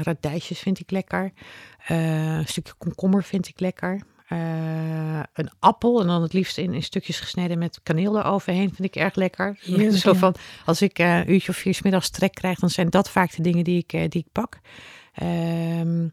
Radijsjes 0.03 0.59
vind 0.59 0.81
ik 0.81 0.91
lekker. 0.91 1.33
Een 1.87 2.47
stukje 2.47 2.73
komkommer 2.79 3.25
vind 3.25 3.49
ik 3.49 3.61
lekker. 3.61 4.03
Eh, 4.29 5.21
een 5.33 5.51
appel 5.59 6.01
en 6.01 6.07
dan 6.07 6.23
het 6.23 6.33
liefst 6.33 6.59
in, 6.59 6.75
in 6.75 6.83
stukjes 6.83 7.21
gesneden 7.21 7.59
met 7.59 7.81
kaneel 7.83 8.19
eroverheen 8.19 8.75
vind 8.75 8.95
ik 8.95 8.97
erg 8.97 9.15
lekker. 9.15 9.59
Heerlijk, 9.61 9.97
Zo 10.07 10.13
van, 10.13 10.35
als 10.65 10.83
ik 10.83 10.99
eh, 10.99 11.17
een 11.17 11.33
uurtje 11.33 11.49
of 11.49 11.57
vier 11.57 11.75
's 11.75 11.83
middags 11.83 12.11
trek 12.11 12.35
krijg, 12.35 12.59
dan 12.59 12.71
zijn 12.71 12.91
dat 12.91 13.11
vaak 13.11 13.37
de 13.37 13.43
dingen 13.43 13.65
die 13.65 13.79
ik, 13.79 13.93
eh, 13.93 14.09
die 14.09 14.21
ik 14.21 14.33
pak. 14.33 14.59
Ehm, 15.15 16.09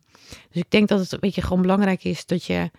dus 0.52 0.62
ik 0.62 0.72
denk 0.72 0.88
dat 0.88 1.00
het 1.00 1.12
een 1.12 1.20
beetje 1.20 1.42
gewoon 1.42 1.62
belangrijk 1.62 2.04
is 2.04 2.26
dat 2.26 2.46
je 2.46 2.72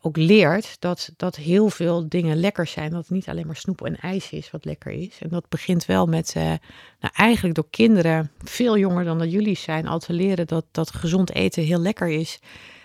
ook 0.00 0.16
leert 0.16 0.76
dat, 0.78 1.10
dat 1.16 1.36
heel 1.36 1.68
veel 1.68 2.08
dingen 2.08 2.36
lekker 2.36 2.66
zijn. 2.66 2.90
Dat 2.90 3.00
het 3.00 3.10
niet 3.10 3.28
alleen 3.28 3.46
maar 3.46 3.56
snoep 3.56 3.84
en 3.84 3.96
ijs 3.96 4.30
is 4.30 4.50
wat 4.50 4.64
lekker 4.64 4.92
is. 4.92 5.18
En 5.20 5.28
dat 5.28 5.48
begint 5.48 5.86
wel 5.86 6.06
met, 6.06 6.34
nou 6.34 7.14
eigenlijk 7.14 7.54
door 7.54 7.70
kinderen, 7.70 8.30
veel 8.42 8.78
jonger 8.78 9.04
dan 9.04 9.18
dat 9.18 9.30
jullie 9.30 9.56
zijn, 9.56 9.86
al 9.86 9.98
te 9.98 10.12
leren 10.12 10.46
dat, 10.46 10.64
dat 10.70 10.94
gezond 10.94 11.34
eten 11.34 11.62
heel 11.62 11.80
lekker 11.80 12.08
is. 12.08 12.40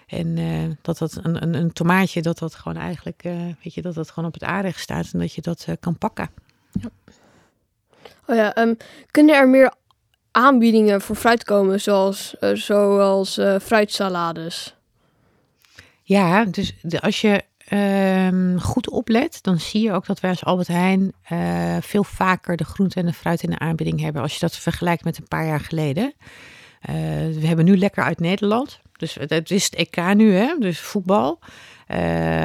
En 0.07 0.37
eh, 0.37 0.75
dat 0.81 0.97
dat 0.97 1.19
een, 1.21 1.43
een, 1.43 1.53
een 1.53 1.73
tomaatje, 1.73 2.21
dat 2.21 2.39
dat 2.39 2.55
gewoon 2.55 2.77
eigenlijk, 2.77 3.23
eh, 3.23 3.33
weet 3.63 3.73
je, 3.73 3.81
dat 3.81 3.93
dat 3.93 4.09
gewoon 4.09 4.29
op 4.29 4.33
het 4.33 4.43
aardig 4.43 4.79
staat 4.79 5.09
en 5.13 5.19
dat 5.19 5.33
je 5.33 5.41
dat 5.41 5.65
eh, 5.67 5.75
kan 5.79 5.97
pakken. 5.97 6.29
Oh 8.27 8.35
ja, 8.35 8.53
ehm, 8.53 8.73
kunnen 9.11 9.35
er 9.35 9.49
meer 9.49 9.73
aanbiedingen 10.31 11.01
voor 11.01 11.15
fruit 11.15 11.43
komen, 11.43 11.81
zoals, 11.81 12.35
zoals 12.53 13.39
fruitsalades? 13.61 14.75
Ja, 16.01 16.45
dus 16.45 16.75
de, 16.81 17.01
als 17.01 17.21
je 17.21 17.43
ehm, 17.57 18.57
goed 18.57 18.89
oplet, 18.89 19.39
dan 19.43 19.59
zie 19.59 19.81
je 19.81 19.91
ook 19.91 20.05
dat 20.05 20.19
wij 20.19 20.29
als 20.29 20.45
Albert 20.45 20.67
Heijn 20.67 21.13
veel 21.83 22.03
vaker 22.03 22.55
de 22.57 22.63
groente 22.63 22.99
en 22.99 23.05
de 23.05 23.13
fruit 23.13 23.43
in 23.43 23.49
de 23.49 23.59
aanbieding 23.59 23.99
hebben. 23.99 24.21
Als 24.21 24.33
je 24.33 24.39
dat 24.39 24.55
vergelijkt 24.55 25.03
met 25.03 25.17
een 25.17 25.27
paar 25.27 25.45
jaar 25.45 25.59
geleden. 25.59 26.13
We 26.81 27.41
hebben 27.47 27.65
nu 27.65 27.77
lekker 27.77 28.03
uit 28.03 28.19
Nederland. 28.19 28.79
Dus 28.97 29.17
het, 29.19 29.51
is 29.51 29.63
het 29.63 29.75
EK 29.75 30.13
nu, 30.13 30.33
hè? 30.33 30.55
dus 30.59 30.79
voetbal. 30.79 31.39
Eh, 31.87 31.97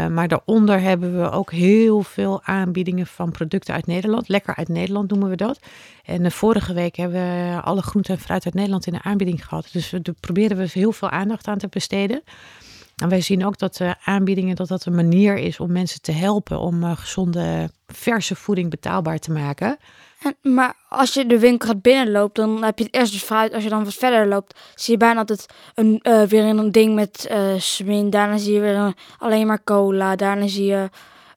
maar 0.06 0.28
daaronder 0.28 0.80
hebben 0.80 1.20
we 1.20 1.30
ook 1.30 1.52
heel 1.52 2.02
veel 2.02 2.42
aanbiedingen 2.42 3.06
van 3.06 3.30
producten 3.30 3.74
uit 3.74 3.86
Nederland. 3.86 4.28
Lekker 4.28 4.56
uit 4.56 4.68
Nederland 4.68 5.10
noemen 5.10 5.28
we 5.28 5.36
dat. 5.36 5.60
En 6.04 6.22
de 6.22 6.30
vorige 6.30 6.72
week 6.72 6.96
hebben 6.96 7.20
we 7.20 7.60
alle 7.60 7.82
groente 7.82 8.12
en 8.12 8.18
fruit 8.18 8.44
uit 8.44 8.54
Nederland 8.54 8.86
in 8.86 8.92
de 8.92 9.02
aanbieding 9.02 9.46
gehad. 9.46 9.68
Dus 9.72 9.90
we 9.90 10.14
proberen 10.20 10.56
we 10.56 10.68
heel 10.72 10.92
veel 10.92 11.10
aandacht 11.10 11.46
aan 11.46 11.58
te 11.58 11.68
besteden. 11.68 12.22
En 12.96 13.08
wij 13.08 13.20
zien 13.20 13.46
ook 13.46 13.58
dat 13.58 13.76
de 13.76 13.94
aanbiedingen 14.04 14.56
dat 14.56 14.68
dat 14.68 14.84
een 14.84 14.94
manier 14.94 15.36
is 15.36 15.60
om 15.60 15.72
mensen 15.72 16.02
te 16.02 16.12
helpen 16.12 16.58
om 16.58 16.96
gezonde 16.96 17.70
verse 17.86 18.34
voeding 18.34 18.70
betaalbaar 18.70 19.18
te 19.18 19.32
maken. 19.32 19.78
En, 20.20 20.52
maar 20.52 20.74
als 20.88 21.14
je 21.14 21.26
de 21.26 21.38
winkel 21.38 21.68
gaat 21.68 21.82
binnenloopt, 21.82 22.34
dan 22.34 22.64
heb 22.64 22.78
je 22.78 22.84
het 22.84 22.94
eerst 22.94 23.12
dus 23.12 23.22
fruit. 23.22 23.54
Als 23.54 23.62
je 23.62 23.68
dan 23.68 23.84
wat 23.84 23.94
verder 23.94 24.26
loopt, 24.26 24.60
zie 24.74 24.92
je 24.92 24.98
bijna 24.98 25.18
altijd 25.18 25.46
een, 25.74 26.00
uh, 26.02 26.22
weer 26.22 26.44
een 26.44 26.72
ding 26.72 26.94
met 26.94 27.28
uh. 27.30 28.10
Daarna 28.10 28.36
zie 28.36 28.54
je 28.54 28.60
weer 28.60 28.74
een, 28.74 28.94
alleen 29.18 29.46
maar 29.46 29.64
cola. 29.64 30.16
Daarna 30.16 30.46
zie 30.46 30.64
je 30.64 30.88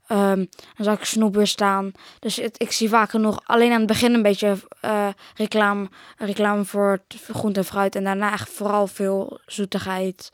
um, 0.10 0.18
een 0.18 0.50
zak 0.78 1.04
snoep 1.04 1.36
weer 1.36 1.48
staan. 1.48 1.92
Dus 2.20 2.40
ik 2.40 2.72
zie 2.72 2.90
vaak 2.90 3.10
genoeg 3.10 3.40
alleen 3.46 3.72
aan 3.72 3.78
het 3.78 3.88
begin 3.88 4.14
een 4.14 4.22
beetje 4.22 4.58
uh, 4.86 5.08
reclame, 5.36 5.90
reclame 6.18 6.66
voor 6.66 7.00
groente 7.32 7.60
en 7.60 7.66
fruit. 7.66 7.96
En 7.96 8.04
daarna 8.04 8.32
echt 8.32 8.50
vooral 8.50 8.88
veel 8.88 9.40
zoetigheid. 9.46 10.32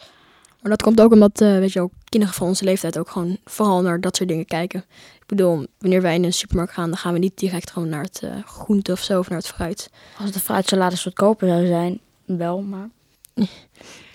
Maar 0.62 0.72
dat 0.72 0.82
komt 0.82 1.02
ook 1.02 1.12
omdat, 1.12 1.40
weet 1.40 1.74
je 1.74 1.82
ook, 1.82 1.92
kinderen 2.10 2.36
van 2.36 2.48
onze 2.48 2.64
leeftijd 2.64 2.98
ook 2.98 3.10
gewoon 3.10 3.38
vooral 3.46 3.82
naar 3.82 4.02
dat 4.02 4.16
soort 4.16 4.30
dingen 4.30 4.46
kijken. 4.46 4.86
Ik 5.30 5.36
bedoel, 5.36 5.66
wanneer 5.78 6.02
wij 6.02 6.16
in 6.16 6.24
een 6.24 6.34
supermarkt 6.34 6.74
gaan, 6.74 6.90
dan 6.90 6.98
gaan 6.98 7.14
we 7.14 7.20
niet 7.20 7.38
direct 7.38 7.72
gewoon 7.72 7.90
naar 7.90 8.04
het 8.04 8.22
uh, 8.24 8.44
groente 8.46 8.92
of 8.92 9.00
zo, 9.00 9.20
of 9.20 9.30
naar 9.30 9.38
het 9.38 9.48
fruit. 9.48 9.90
Als 10.18 10.32
de 10.32 10.40
fruitsalades 10.40 11.02
goedkoper 11.02 11.48
zou 11.48 11.66
zijn, 11.66 12.00
wel, 12.26 12.62
maar... 12.62 12.90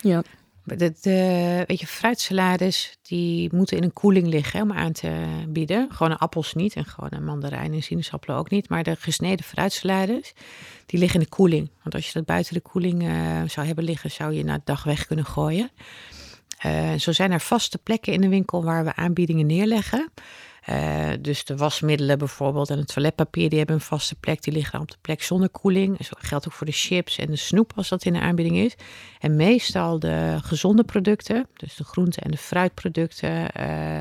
ja. 0.01 0.23
De, 0.65 0.95
de, 1.01 1.65
weet 1.67 1.81
je, 1.81 1.87
fruitsalades 1.87 2.99
die 3.03 3.49
moeten 3.53 3.77
in 3.77 3.83
een 3.83 3.93
koeling 3.93 4.27
liggen 4.27 4.63
om 4.63 4.73
aan 4.73 4.93
te 4.93 5.25
bieden. 5.49 5.89
Gewoon 5.91 6.19
appels 6.19 6.55
niet 6.55 6.75
en 6.75 6.85
gewoon 6.85 7.11
een 7.13 7.25
mandarijn 7.25 7.73
en 7.73 7.83
sinaasappelen 7.83 8.37
ook 8.37 8.51
niet. 8.51 8.69
Maar 8.69 8.83
de 8.83 8.97
gesneden 8.99 9.45
fruitsalades, 9.45 10.33
die 10.87 10.99
liggen 10.99 11.21
in 11.21 11.27
de 11.31 11.37
koeling. 11.37 11.71
Want 11.83 11.95
als 11.95 12.07
je 12.07 12.13
dat 12.13 12.25
buiten 12.25 12.55
de 12.55 12.61
koeling 12.61 13.03
uh, 13.03 13.43
zou 13.47 13.67
hebben 13.67 13.85
liggen, 13.85 14.11
zou 14.11 14.33
je 14.33 14.45
na 14.45 14.55
de 14.55 14.63
dag 14.65 14.85
weg 14.85 15.07
kunnen 15.07 15.27
gooien. 15.27 15.71
Uh, 16.67 16.95
zo 16.95 17.13
zijn 17.13 17.33
er 17.33 17.41
vaste 17.41 17.79
plekken 17.79 18.13
in 18.13 18.21
de 18.21 18.29
winkel 18.29 18.65
waar 18.65 18.85
we 18.85 18.95
aanbiedingen 18.95 19.47
neerleggen. 19.47 20.11
Uh, 20.71 21.11
dus 21.21 21.45
de 21.45 21.57
wasmiddelen 21.57 22.19
bijvoorbeeld 22.19 22.71
en 22.71 22.79
het 22.79 22.93
toiletpapier, 22.93 23.49
die 23.49 23.59
hebben 23.59 23.77
een 23.77 23.83
vaste 23.83 24.15
plek. 24.15 24.43
Die 24.43 24.53
liggen 24.53 24.81
op 24.81 24.91
de 24.91 24.97
plek 25.01 25.23
zonder 25.23 25.49
koeling. 25.49 25.99
Dat 25.99 26.19
geldt 26.19 26.47
ook 26.47 26.53
voor 26.53 26.67
de 26.67 26.73
chips 26.73 27.19
en 27.19 27.27
de 27.27 27.37
snoep 27.37 27.73
als 27.77 27.89
dat 27.89 28.05
in 28.05 28.13
de 28.13 28.21
aanbieding 28.21 28.57
is. 28.57 28.75
En 29.21 29.37
meestal 29.37 29.99
de 29.99 30.39
gezonde 30.43 30.85
producten, 30.85 31.47
dus 31.57 31.75
de 31.75 31.85
groente- 31.85 32.21
en 32.21 32.31
de 32.31 32.37
fruitproducten. 32.37 33.61
Uh, 33.61 33.99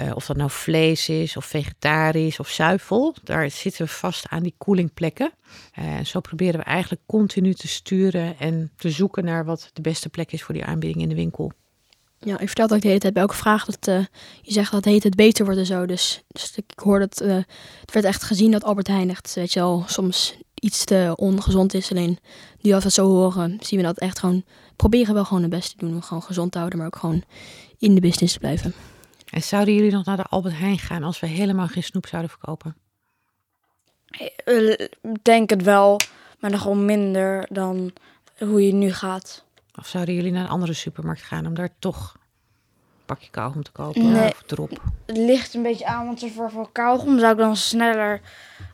uh, 0.00 0.10
of 0.14 0.26
dat 0.26 0.36
nou 0.36 0.50
vlees 0.50 1.08
is, 1.08 1.36
of 1.36 1.44
vegetarisch, 1.44 2.38
of 2.38 2.48
zuivel. 2.48 3.16
Daar 3.22 3.50
zitten 3.50 3.84
we 3.84 3.92
vast 3.92 4.28
aan 4.28 4.42
die 4.42 4.54
koelingplekken. 4.58 5.32
En 5.72 6.06
zo 6.06 6.20
proberen 6.20 6.60
we 6.60 6.66
eigenlijk 6.66 7.02
continu 7.06 7.54
te 7.54 7.68
sturen 7.68 8.38
en 8.38 8.72
te 8.76 8.90
zoeken 8.90 9.24
naar 9.24 9.44
wat 9.44 9.70
de 9.72 9.82
beste 9.82 10.08
plek 10.08 10.32
is 10.32 10.42
voor 10.42 10.54
die 10.54 10.64
aanbieding 10.64 11.02
in 11.02 11.08
de 11.08 11.14
winkel. 11.14 11.52
Ja, 12.24 12.36
je 12.40 12.46
vertelt 12.46 12.72
ook 12.72 12.80
de 12.80 12.88
hele 12.88 13.00
tijd 13.00 13.12
bij 13.12 13.22
elke 13.22 13.34
vraag 13.34 13.64
dat 13.64 13.88
uh, 13.88 14.04
je 14.42 14.52
zegt 14.52 14.72
dat 14.72 14.84
het 14.84 15.02
het 15.02 15.14
beter 15.14 15.44
wordt 15.44 15.60
en 15.60 15.66
zo. 15.66 15.86
Dus, 15.86 16.22
dus 16.28 16.56
ik 16.56 16.72
hoor 16.74 16.98
dat 16.98 17.22
uh, 17.22 17.36
het 17.80 17.92
werd 17.92 18.06
echt 18.06 18.22
gezien 18.22 18.50
dat 18.50 18.64
Albert 18.64 18.86
Heijn 18.86 19.10
echt, 19.10 19.34
weet 19.34 19.52
je 19.52 19.60
wel, 19.60 19.84
soms 19.86 20.36
iets 20.54 20.84
te 20.84 21.12
ongezond 21.16 21.74
is. 21.74 21.90
Alleen 21.90 22.18
nu 22.60 22.72
als 22.72 22.80
we 22.80 22.86
het 22.86 22.92
zo 22.92 23.06
horen, 23.06 23.56
zien 23.60 23.78
we 23.78 23.84
dat 23.84 23.98
echt 23.98 24.18
gewoon, 24.18 24.44
proberen 24.76 25.14
wel 25.14 25.24
gewoon 25.24 25.42
het 25.42 25.50
beste 25.50 25.76
te 25.76 25.84
doen. 25.84 25.94
Om 25.94 26.02
gewoon 26.02 26.22
gezond 26.22 26.52
te 26.52 26.58
houden, 26.58 26.78
maar 26.78 26.88
ook 26.88 26.96
gewoon 26.96 27.24
in 27.78 27.94
de 27.94 28.00
business 28.00 28.32
te 28.32 28.38
blijven. 28.38 28.74
En 29.30 29.42
zouden 29.42 29.74
jullie 29.74 29.92
nog 29.92 30.04
naar 30.04 30.16
de 30.16 30.22
Albert 30.22 30.58
Heijn 30.58 30.78
gaan 30.78 31.02
als 31.02 31.20
we 31.20 31.26
helemaal 31.26 31.68
geen 31.68 31.82
snoep 31.82 32.06
zouden 32.06 32.30
verkopen? 32.30 32.76
Ik 34.44 34.88
denk 35.22 35.50
het 35.50 35.62
wel, 35.62 36.00
maar 36.38 36.50
nog 36.50 36.60
gewoon 36.60 36.84
minder 36.84 37.46
dan 37.50 37.92
hoe 38.38 38.66
je 38.66 38.72
nu 38.72 38.92
gaat. 38.92 39.44
Of 39.78 39.86
zouden 39.86 40.14
jullie 40.14 40.32
naar 40.32 40.44
een 40.44 40.50
andere 40.50 40.72
supermarkt 40.72 41.22
gaan 41.22 41.46
om 41.46 41.54
daar 41.54 41.74
toch 41.78 42.14
een 42.14 43.04
pakje 43.04 43.30
kauwgom 43.30 43.62
te 43.62 43.72
kopen 43.72 44.12
nee, 44.12 44.30
of 44.30 44.42
drop? 44.46 44.70
Het 45.06 45.16
ligt 45.16 45.54
een 45.54 45.62
beetje 45.62 45.86
aan, 45.86 46.06
want 46.06 46.24
voor, 46.34 46.50
voor 46.50 46.72
kauwgom 46.72 47.18
zou 47.18 47.32
ik 47.32 47.38
dan 47.38 47.56
sneller 47.56 48.20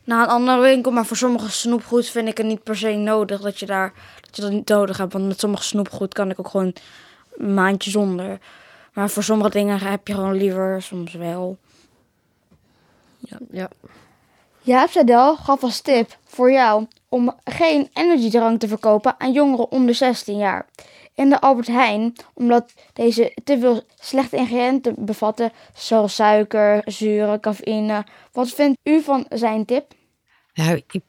naar 0.03 0.23
een 0.23 0.29
andere 0.29 0.61
winkel. 0.61 0.91
Maar 0.91 1.05
voor 1.05 1.17
sommige 1.17 1.51
snoepgoed 1.51 2.09
vind 2.09 2.27
ik 2.27 2.37
het 2.37 2.45
niet 2.45 2.63
per 2.63 2.77
se 2.77 2.91
nodig 2.91 3.41
dat 3.41 3.59
je, 3.59 3.65
daar, 3.65 3.93
dat, 4.21 4.35
je 4.35 4.41
dat 4.41 4.51
niet 4.51 4.67
nodig 4.67 4.97
hebt. 4.97 5.13
Want 5.13 5.27
met 5.27 5.39
sommige 5.39 5.63
snoepgoed 5.63 6.13
kan 6.13 6.29
ik 6.29 6.39
ook 6.39 6.47
gewoon 6.47 6.73
een 7.37 7.53
maandje 7.53 7.91
zonder. 7.91 8.39
Maar 8.93 9.09
voor 9.09 9.23
sommige 9.23 9.49
dingen 9.49 9.79
heb 9.79 10.07
je 10.07 10.13
gewoon 10.13 10.37
liever 10.37 10.81
soms 10.81 11.13
wel. 11.13 11.57
Ja. 13.19 13.37
ja. 13.51 13.69
Jaap 14.61 14.89
Sadel 14.89 15.35
gaf 15.35 15.63
als 15.63 15.81
tip 15.81 16.17
voor 16.23 16.51
jou 16.51 16.87
om 17.09 17.35
geen 17.43 17.89
energiedrank 17.93 18.59
te 18.59 18.67
verkopen 18.67 19.19
aan 19.19 19.31
jongeren 19.31 19.71
onder 19.71 19.95
16 19.95 20.37
jaar. 20.37 20.67
In 21.15 21.29
de 21.29 21.41
Albert 21.41 21.67
Heijn, 21.67 22.13
omdat 22.33 22.73
deze 22.93 23.37
te 23.43 23.59
veel 23.59 23.81
slechte 23.99 24.35
ingrediënten 24.35 24.95
bevatten, 24.97 25.51
zoals 25.73 26.15
suiker, 26.15 26.81
zuren, 26.85 27.39
cafeïne. 27.39 28.05
Wat 28.31 28.49
vindt 28.49 28.79
u 28.83 29.01
van 29.01 29.25
zijn 29.29 29.65
tip? 29.65 29.93
Nou, 30.53 30.81
ik, 30.87 31.01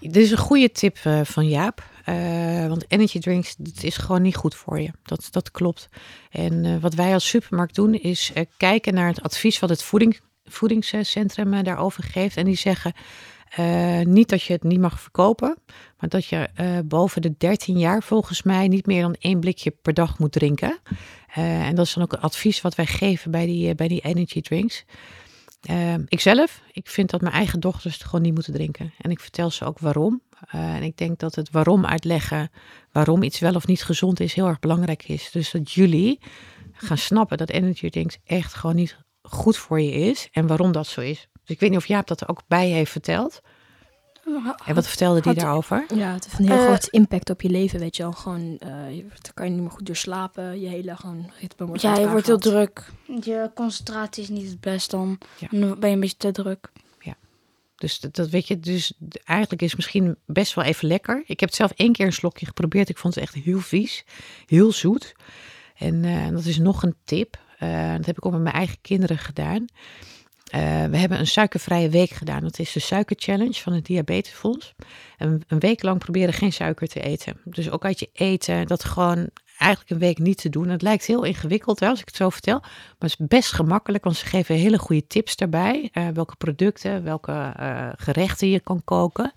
dit 0.00 0.16
is 0.16 0.30
een 0.30 0.38
goede 0.38 0.70
tip 0.70 0.98
uh, 1.06 1.20
van 1.24 1.48
Jaap. 1.48 1.82
Uh, 2.06 2.66
want 2.66 2.84
energy 2.88 3.18
drinks, 3.18 3.56
dat 3.56 3.82
is 3.82 3.96
gewoon 3.96 4.22
niet 4.22 4.36
goed 4.36 4.54
voor 4.54 4.80
je. 4.80 4.90
Dat, 5.02 5.28
dat 5.30 5.50
klopt. 5.50 5.88
En 6.30 6.64
uh, 6.64 6.76
wat 6.80 6.94
wij 6.94 7.12
als 7.12 7.28
supermarkt 7.28 7.74
doen, 7.74 7.94
is 7.94 8.32
kijken 8.56 8.94
naar 8.94 9.08
het 9.08 9.22
advies 9.22 9.58
wat 9.58 9.70
het 9.70 9.82
voeding, 9.82 10.20
voedingscentrum 10.44 11.62
daarover 11.62 12.02
geeft. 12.02 12.36
En 12.36 12.44
die 12.44 12.56
zeggen 12.56 12.92
niet 14.02 14.28
dat 14.28 14.42
je 14.42 14.52
het 14.52 14.62
niet 14.62 14.80
mag 14.80 15.00
verkopen, 15.00 15.56
maar 15.98 16.08
dat 16.08 16.26
je 16.26 16.48
boven 16.84 17.22
de 17.22 17.34
13 17.38 17.78
jaar 17.78 18.02
volgens 18.02 18.42
mij 18.42 18.68
niet 18.68 18.86
meer 18.86 19.02
dan 19.02 19.16
één 19.20 19.40
blikje 19.40 19.70
per 19.70 19.94
dag 19.94 20.18
moet 20.18 20.32
drinken. 20.32 20.78
en 21.34 21.74
dat 21.74 21.86
is 21.86 21.94
dan 21.94 22.02
ook 22.02 22.12
het 22.12 22.20
advies 22.20 22.60
wat 22.60 22.74
wij 22.74 22.86
geven 22.86 23.30
bij 23.30 23.46
die, 23.46 23.74
bij 23.74 23.88
die 23.88 24.00
energy 24.00 24.40
drinks. 24.40 24.84
Uh, 25.70 25.94
ikzelf, 26.08 26.62
ik 26.72 26.88
vind 26.88 27.10
dat 27.10 27.20
mijn 27.20 27.34
eigen 27.34 27.60
dochters 27.60 27.94
het 27.94 28.04
gewoon 28.04 28.22
niet 28.22 28.34
moeten 28.34 28.52
drinken. 28.52 28.92
En 28.98 29.10
ik 29.10 29.20
vertel 29.20 29.50
ze 29.50 29.64
ook 29.64 29.78
waarom. 29.78 30.22
En 30.50 30.82
ik 30.82 30.96
denk 30.96 31.18
dat 31.18 31.34
het 31.34 31.50
waarom 31.50 31.86
uitleggen, 31.86 32.50
waarom 32.92 33.22
iets 33.22 33.38
wel 33.38 33.54
of 33.54 33.66
niet 33.66 33.82
gezond 33.82 34.20
is, 34.20 34.34
heel 34.34 34.46
erg 34.46 34.58
belangrijk 34.58 35.08
is. 35.08 35.30
Dus 35.30 35.50
dat 35.50 35.72
jullie 35.72 36.20
gaan 36.72 36.98
snappen 36.98 37.38
dat 37.38 37.50
energy 37.50 37.88
drinks 37.90 38.18
echt 38.24 38.54
gewoon 38.54 38.76
niet 38.76 38.96
goed 39.22 39.56
voor 39.56 39.80
je 39.80 39.92
is. 39.92 40.28
En 40.32 40.46
waarom 40.46 40.72
dat 40.72 40.86
zo 40.86 41.00
is. 41.00 41.28
Dus 41.42 41.54
ik 41.54 41.60
weet 41.60 41.70
niet 41.70 41.78
of 41.78 41.86
Jaap 41.86 42.06
dat 42.06 42.20
er 42.20 42.28
ook 42.28 42.42
bij 42.46 42.68
heeft 42.68 42.90
verteld. 42.92 43.40
En 44.64 44.74
wat 44.74 44.86
vertelde 44.86 45.20
die 45.20 45.34
daarover? 45.34 45.84
Ja, 45.94 46.12
het 46.12 46.24
heeft 46.24 46.38
een 46.38 46.46
heel 46.46 46.56
uh, 46.56 46.64
groot 46.64 46.86
impact 46.86 47.30
op 47.30 47.42
je 47.42 47.50
leven, 47.50 47.78
weet 47.78 47.96
je 47.96 48.02
wel. 48.02 48.12
Gewoon, 48.12 48.40
uh, 48.40 48.96
je 48.96 49.04
kan 49.34 49.46
je 49.46 49.52
niet 49.52 49.60
meer 49.60 49.70
goed 49.70 49.86
doorslapen. 49.86 50.60
Je 50.60 50.68
hele 50.68 50.96
gewoon 50.96 51.30
ritme 51.40 51.66
wordt 51.66 51.82
Ja, 51.82 51.96
je 51.96 52.08
wordt 52.08 52.26
heel 52.26 52.38
druk. 52.38 52.92
Je 53.20 53.50
concentratie 53.54 54.22
is 54.22 54.28
niet 54.28 54.48
het 54.48 54.60
best 54.60 54.90
dan. 54.90 55.18
Ja. 55.38 55.48
Dan 55.50 55.78
ben 55.78 55.88
je 55.88 55.94
een 55.94 56.00
beetje 56.00 56.16
te 56.16 56.30
druk. 56.32 56.70
Ja. 56.98 57.16
Dus 57.76 58.00
dat, 58.00 58.14
dat 58.14 58.28
weet 58.28 58.48
je, 58.48 58.60
dus 58.60 58.92
eigenlijk 59.24 59.62
is 59.62 59.68
het 59.68 59.76
misschien 59.76 60.16
best 60.26 60.54
wel 60.54 60.64
even 60.64 60.88
lekker. 60.88 61.22
Ik 61.26 61.40
heb 61.40 61.48
het 61.48 61.58
zelf 61.58 61.72
één 61.76 61.92
keer 61.92 62.06
een 62.06 62.12
slokje 62.12 62.46
geprobeerd. 62.46 62.88
Ik 62.88 62.98
vond 62.98 63.14
het 63.14 63.24
echt 63.24 63.34
heel 63.34 63.60
vies. 63.60 64.04
Heel 64.46 64.72
zoet. 64.72 65.12
En 65.76 66.04
uh, 66.04 66.28
dat 66.28 66.44
is 66.44 66.58
nog 66.58 66.82
een 66.82 66.96
tip. 67.04 67.38
dat 67.96 68.06
heb 68.06 68.16
ik 68.16 68.26
ook 68.26 68.32
met 68.32 68.42
mijn 68.42 68.54
eigen 68.54 68.78
kinderen 68.80 69.18
gedaan. 69.18 69.66
Uh, 70.54 70.84
we 70.84 70.96
hebben 70.96 71.18
een 71.18 71.26
suikervrije 71.26 71.88
week 71.88 72.10
gedaan. 72.10 72.40
Dat 72.42 72.58
is 72.58 72.72
de 72.72 72.80
suikerchallenge 72.80 73.60
van 73.60 73.72
het 73.72 73.84
Diabetesfonds. 73.84 74.74
En 75.16 75.42
een 75.46 75.58
week 75.58 75.82
lang 75.82 75.98
proberen 75.98 76.34
geen 76.34 76.52
suiker 76.52 76.88
te 76.88 77.00
eten. 77.00 77.40
Dus 77.44 77.70
ook 77.70 77.84
uit 77.84 77.98
je 77.98 78.10
eten, 78.12 78.66
dat 78.66 78.84
gewoon 78.84 79.28
eigenlijk 79.58 79.90
een 79.90 79.98
week 79.98 80.18
niet 80.18 80.40
te 80.40 80.48
doen. 80.48 80.68
Het 80.68 80.82
lijkt 80.82 81.04
heel 81.04 81.22
ingewikkeld 81.22 81.80
hè, 81.80 81.88
als 81.88 82.00
ik 82.00 82.06
het 82.06 82.16
zo 82.16 82.30
vertel. 82.30 82.58
Maar 82.60 82.70
het 82.98 83.16
is 83.20 83.26
best 83.26 83.52
gemakkelijk, 83.52 84.04
want 84.04 84.16
ze 84.16 84.26
geven 84.26 84.54
hele 84.54 84.78
goede 84.78 85.06
tips 85.06 85.36
daarbij. 85.36 85.90
Uh, 85.92 86.08
welke 86.08 86.36
producten, 86.36 87.04
welke 87.04 87.54
uh, 87.60 87.88
gerechten 87.96 88.48
je 88.48 88.60
kan 88.60 88.84
koken. 88.84 89.32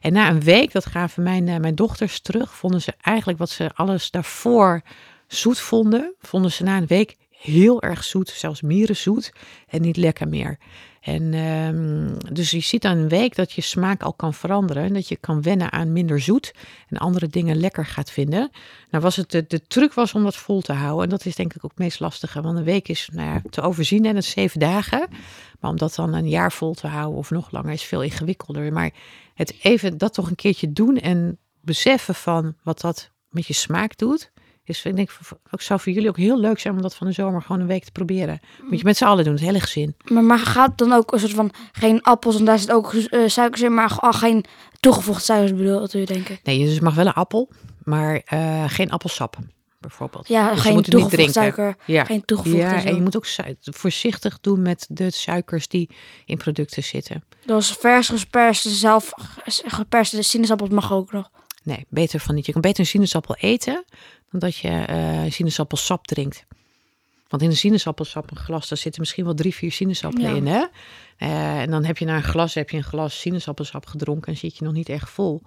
En 0.00 0.12
na 0.12 0.28
een 0.28 0.42
week, 0.42 0.72
dat 0.72 0.86
gaven 0.86 1.22
mijn, 1.22 1.44
mijn 1.60 1.74
dochters 1.74 2.20
terug, 2.20 2.54
vonden 2.54 2.82
ze 2.82 2.92
eigenlijk 3.00 3.38
wat 3.38 3.50
ze 3.50 3.70
alles 3.74 4.10
daarvoor 4.10 4.82
zoet 5.26 5.58
vonden, 5.58 6.14
vonden 6.20 6.52
ze 6.52 6.62
na 6.62 6.76
een 6.76 6.86
week 6.86 7.16
heel 7.38 7.82
erg 7.82 8.04
zoet, 8.04 8.28
zelfs 8.28 8.60
mierenzoet 8.60 9.32
en 9.66 9.82
niet 9.82 9.96
lekker 9.96 10.28
meer. 10.28 10.58
En 11.06 11.34
ehm, 11.34 12.34
dus 12.34 12.50
je 12.50 12.60
ziet 12.60 12.84
aan 12.84 12.96
een 12.96 13.08
week 13.08 13.34
dat 13.34 13.52
je 13.52 13.60
smaak 13.60 14.02
al 14.02 14.12
kan 14.12 14.34
veranderen. 14.34 14.82
En 14.82 14.92
dat 14.92 15.08
je 15.08 15.16
kan 15.16 15.42
wennen 15.42 15.72
aan 15.72 15.92
minder 15.92 16.20
zoet 16.20 16.54
en 16.88 16.96
andere 16.96 17.28
dingen 17.28 17.56
lekker 17.56 17.86
gaat 17.86 18.10
vinden. 18.10 18.50
Nou 18.90 19.02
was 19.02 19.16
het, 19.16 19.30
de, 19.30 19.44
de 19.48 19.66
truc 19.66 19.92
was 19.92 20.12
om 20.14 20.22
dat 20.22 20.36
vol 20.36 20.60
te 20.60 20.72
houden. 20.72 21.04
En 21.04 21.10
dat 21.10 21.26
is 21.26 21.34
denk 21.34 21.54
ik 21.54 21.64
ook 21.64 21.70
het 21.70 21.78
meest 21.78 22.00
lastige. 22.00 22.42
Want 22.42 22.58
een 22.58 22.64
week 22.64 22.88
is 22.88 23.08
nou 23.12 23.28
ja, 23.28 23.42
te 23.50 23.60
overzien 23.60 24.04
en 24.04 24.16
het 24.16 24.24
zeven 24.24 24.60
dagen. 24.60 25.08
Maar 25.60 25.70
om 25.70 25.76
dat 25.76 25.94
dan 25.94 26.14
een 26.14 26.28
jaar 26.28 26.52
vol 26.52 26.74
te 26.74 26.86
houden 26.86 27.18
of 27.18 27.30
nog 27.30 27.50
langer 27.50 27.72
is 27.72 27.82
veel 27.82 28.02
ingewikkelder. 28.02 28.72
Maar 28.72 28.90
het 29.34 29.54
even 29.62 29.98
dat 29.98 30.14
toch 30.14 30.28
een 30.28 30.34
keertje 30.34 30.72
doen 30.72 30.96
en 30.96 31.38
beseffen 31.60 32.14
van 32.14 32.54
wat 32.62 32.80
dat 32.80 33.10
met 33.28 33.46
je 33.46 33.54
smaak 33.54 33.98
doet. 33.98 34.32
Dus 34.66 34.84
ik 34.84 34.96
denk, 34.96 35.10
ook 35.50 35.62
zou 35.62 35.80
voor 35.80 35.92
jullie 35.92 36.08
ook 36.08 36.16
heel 36.16 36.38
leuk 36.40 36.58
zijn 36.58 36.74
om 36.74 36.82
dat 36.82 36.94
van 36.94 37.06
de 37.06 37.12
zomer 37.12 37.42
gewoon 37.42 37.60
een 37.60 37.66
week 37.66 37.84
te 37.84 37.92
proberen. 37.92 38.40
Moet 38.62 38.78
je 38.78 38.84
met 38.84 38.96
z'n 38.96 39.04
allen 39.04 39.24
doen, 39.24 39.32
het 39.32 39.42
hele 39.42 39.60
gezin. 39.60 39.96
Maar, 40.04 40.24
maar 40.24 40.38
gaat 40.38 40.78
dan 40.78 40.92
ook 40.92 41.12
een 41.12 41.20
soort 41.20 41.32
van 41.32 41.50
geen 41.72 42.02
appels 42.02 42.38
en 42.38 42.44
daar 42.44 42.58
zit 42.58 42.72
ook 42.72 42.92
uh, 42.92 43.28
suikers 43.28 43.62
in, 43.62 43.74
maar 43.74 43.96
al 43.98 44.12
geen 44.12 44.44
toegevoegde 44.80 45.22
suikers 45.22 45.54
bedoel 45.54 45.88
je 45.90 46.06
denken? 46.06 46.38
Nee, 46.42 46.64
dus 46.64 46.80
mag 46.80 46.94
wel 46.94 47.06
een 47.06 47.12
appel, 47.12 47.48
maar 47.84 48.22
uh, 48.32 48.64
geen 48.66 48.90
appelsap 48.90 49.38
bijvoorbeeld. 49.80 50.28
Ja, 50.28 50.50
dus 50.50 50.60
geen 50.60 50.82
toegevoegde 50.82 51.32
suiker. 51.32 51.76
Ja. 51.84 52.04
Geen 52.04 52.24
toegevoegde 52.24 52.60
Ja, 52.60 52.84
en 52.84 52.94
je 52.94 53.02
moet 53.02 53.16
ook 53.16 53.26
voorzichtig 53.60 54.40
doen 54.40 54.62
met 54.62 54.86
de 54.88 55.10
suikers 55.10 55.68
die 55.68 55.90
in 56.24 56.36
producten 56.36 56.82
zitten. 56.82 57.24
Dus 57.44 57.70
vers 57.70 58.08
gesperste, 58.08 58.70
zelf 58.70 59.12
geperste 59.66 60.22
sinaasappels 60.22 60.70
mag 60.70 60.92
ook 60.92 61.12
nog. 61.12 61.30
Nee, 61.62 61.86
beter 61.88 62.20
van 62.20 62.34
niet. 62.34 62.46
Je 62.46 62.52
kan 62.52 62.60
beter 62.60 62.80
een 62.80 62.86
sinaasappel 62.86 63.36
eten 63.36 63.84
dan 64.30 64.40
dat 64.40 64.56
je 64.56 64.86
uh, 64.90 65.30
sinaasappelsap 65.30 66.06
drinkt. 66.06 66.46
Want 67.28 67.42
in 67.42 67.48
een 67.48 67.56
sinaasappelsap, 67.56 68.30
een 68.30 68.36
glas, 68.36 68.68
daar 68.68 68.78
zitten 68.78 69.00
misschien 69.00 69.24
wel 69.24 69.34
drie, 69.34 69.54
vier 69.54 69.72
sinaasappelen 69.72 70.36
in. 70.36 70.46
Hè? 70.46 70.64
Uh, 71.18 71.60
en 71.60 71.70
dan 71.70 71.84
heb 71.84 71.98
je 71.98 72.04
na 72.04 72.16
een 72.16 72.22
glas, 72.22 72.54
heb 72.54 72.70
je 72.70 72.76
een 72.76 72.84
glas 72.84 73.20
sinaasappelsap 73.20 73.86
gedronken 73.86 74.32
en 74.32 74.38
zit 74.38 74.56
je 74.56 74.64
nog 74.64 74.72
niet 74.72 74.88
echt 74.88 75.10
vol. 75.10 75.42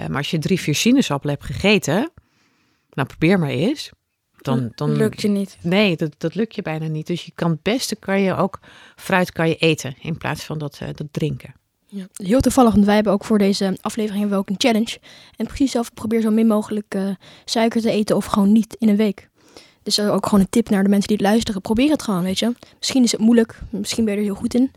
Uh, 0.00 0.06
maar 0.06 0.16
als 0.16 0.30
je 0.30 0.38
drie, 0.38 0.60
vier 0.60 0.74
sinaasappelen 0.74 1.34
hebt 1.34 1.46
gegeten, 1.46 2.10
nou 2.90 3.08
probeer 3.08 3.38
maar 3.38 3.50
eens. 3.50 3.90
Dan, 4.36 4.72
dan 4.74 4.92
lukt 4.92 5.20
je 5.20 5.28
niet. 5.28 5.58
Nee, 5.60 5.96
dat, 5.96 6.14
dat 6.18 6.34
lukt 6.34 6.54
je 6.54 6.62
bijna 6.62 6.86
niet. 6.86 7.06
Dus 7.06 7.24
je 7.24 7.32
kan 7.34 7.50
het 7.50 7.62
beste 7.62 7.96
kan 7.96 8.20
je 8.20 8.34
ook 8.34 8.60
fruit 8.96 9.32
kan 9.32 9.48
je 9.48 9.56
eten 9.56 9.94
in 10.00 10.18
plaats 10.18 10.44
van 10.44 10.58
dat, 10.58 10.78
dat 10.94 11.06
drinken. 11.10 11.54
Ja. 11.92 12.06
Heel 12.12 12.40
toevallig, 12.40 12.72
want 12.72 12.84
wij 12.84 12.94
hebben 12.94 13.12
ook 13.12 13.24
voor 13.24 13.38
deze 13.38 13.76
aflevering 13.80 14.20
hebben 14.20 14.38
we 14.38 14.42
ook 14.42 14.50
een 14.50 14.68
challenge. 14.68 14.98
En 15.36 15.46
precies 15.46 15.70
zelf 15.70 15.94
probeer 15.94 16.20
zo 16.20 16.30
min 16.30 16.46
mogelijk 16.46 16.94
uh, 16.94 17.10
suiker 17.44 17.80
te 17.80 17.90
eten 17.90 18.16
of 18.16 18.24
gewoon 18.24 18.52
niet 18.52 18.76
in 18.78 18.88
een 18.88 18.96
week. 18.96 19.28
Dus 19.82 19.98
uh, 19.98 20.14
ook 20.14 20.24
gewoon 20.24 20.40
een 20.40 20.50
tip 20.50 20.68
naar 20.68 20.82
de 20.82 20.88
mensen 20.88 21.08
die 21.08 21.16
het 21.16 21.26
luisteren. 21.26 21.60
Probeer 21.60 21.90
het 21.90 22.02
gewoon, 22.02 22.22
weet 22.22 22.38
je. 22.38 22.52
Misschien 22.78 23.02
is 23.02 23.12
het 23.12 23.20
moeilijk, 23.20 23.60
misschien 23.70 24.04
ben 24.04 24.14
je 24.14 24.20
er 24.20 24.26
heel 24.26 24.34
goed 24.34 24.54
in. 24.54 24.70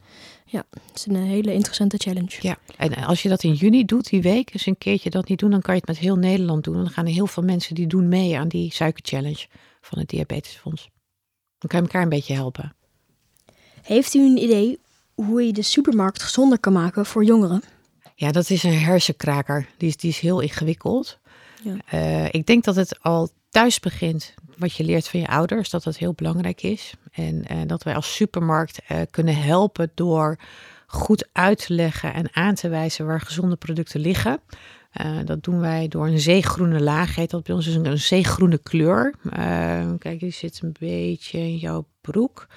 Ja, 0.46 0.64
het 0.72 0.96
is 0.96 1.06
een 1.06 1.16
hele 1.16 1.54
interessante 1.54 1.98
challenge. 1.98 2.38
Ja, 2.40 2.58
en 2.78 2.94
als 2.94 3.22
je 3.22 3.30
dat 3.30 3.44
in 3.44 3.54
juni 3.54 3.86
doet, 3.86 4.10
die 4.10 4.22
week, 4.22 4.52
dus 4.52 4.66
een 4.66 4.78
keertje 4.78 5.10
dat 5.10 5.28
niet 5.28 5.40
doen, 5.40 5.52
dan 5.52 5.62
kan 5.62 5.74
je 5.74 5.80
het 5.80 5.90
met 5.90 6.00
heel 6.00 6.16
Nederland 6.16 6.64
doen. 6.64 6.76
En 6.76 6.82
dan 6.82 6.92
gaan 6.92 7.06
er 7.06 7.12
heel 7.12 7.28
veel 7.28 7.44
mensen 7.44 7.76
die 7.76 7.88
doen 7.88 8.08
mee 8.08 8.38
aan 8.38 8.48
die 8.48 8.74
suikerchallenge 8.74 9.48
van 9.82 10.00
het 10.00 10.10
Diabetesfonds. 10.10 10.90
Dan 11.58 11.70
kan 11.70 11.80
je 11.80 11.86
elkaar 11.86 12.02
een 12.02 12.10
beetje 12.10 12.34
helpen. 12.34 12.76
Heeft 13.82 14.14
u 14.14 14.20
een 14.20 14.38
idee 14.38 14.80
hoe 15.16 15.46
je 15.46 15.54
de 15.54 15.62
supermarkt 15.62 16.24
gezonder 16.24 16.60
kan 16.60 16.74
maken 16.74 17.06
voor 17.06 17.24
jongeren? 17.24 17.64
Ja, 18.16 18.32
dat 18.32 18.50
is 18.50 18.64
een 18.64 18.80
hersenkraker. 18.80 19.68
Die 19.78 19.90
is, 19.90 19.98
die 19.98 20.10
is 20.10 20.20
heel 20.20 20.40
ingewikkeld. 20.40 21.20
Ja. 21.64 21.76
Uh, 21.94 22.26
ik 22.26 22.46
denk 22.46 22.64
dat 22.64 22.76
het 22.76 23.00
al 23.02 23.30
thuis 23.50 23.80
begint, 23.80 24.34
wat 24.58 24.74
je 24.74 24.84
leert 24.84 25.08
van 25.08 25.20
je 25.20 25.28
ouders, 25.28 25.70
dat 25.70 25.84
dat 25.84 25.98
heel 25.98 26.14
belangrijk 26.14 26.64
is. 26.64 26.94
En 27.12 27.46
uh, 27.52 27.62
dat 27.66 27.84
wij 27.84 27.96
als 27.96 28.16
supermarkt 28.16 28.80
uh, 28.92 28.98
kunnen 29.10 29.36
helpen 29.36 29.92
door 29.96 30.38
goed 30.88 31.28
uit 31.32 31.66
te 31.66 31.74
leggen 31.74 32.14
en 32.14 32.36
aan 32.36 32.56
te 32.56 32.70
wijzen 32.70 33.06
waar 33.06 33.22
gezonde 33.22 33.56
producten 33.56 34.00
liggen. 34.00 34.40
Dat 35.26 35.44
doen 35.44 35.60
wij 35.60 35.88
door 35.88 36.08
een 36.08 36.20
zeegroene 36.20 36.82
laag, 36.82 37.16
heet 37.16 37.30
dat 37.30 37.44
bij 37.44 37.56
ons, 37.56 37.68
is 37.68 37.76
een, 37.76 37.86
een 37.86 38.00
zeegroene 38.00 38.58
kleur. 38.58 39.16
kijk, 40.00 40.20
die 40.20 40.32
zit 40.32 40.60
een 40.64 40.76
beetje 40.80 41.38
in 41.38 41.58
jouw 41.58 41.86
broek. 42.02 42.48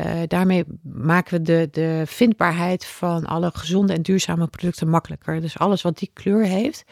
Uh, 0.00 0.20
daarmee 0.26 0.64
maken 0.82 1.38
we 1.38 1.42
de, 1.42 1.68
de 1.70 2.02
vindbaarheid 2.06 2.86
van 2.86 3.26
alle 3.26 3.50
gezonde 3.54 3.92
en 3.92 4.02
duurzame 4.02 4.46
producten 4.46 4.88
makkelijker. 4.88 5.40
Dus 5.40 5.58
alles 5.58 5.82
wat 5.82 5.98
die 5.98 6.10
kleur 6.12 6.44
heeft, 6.44 6.84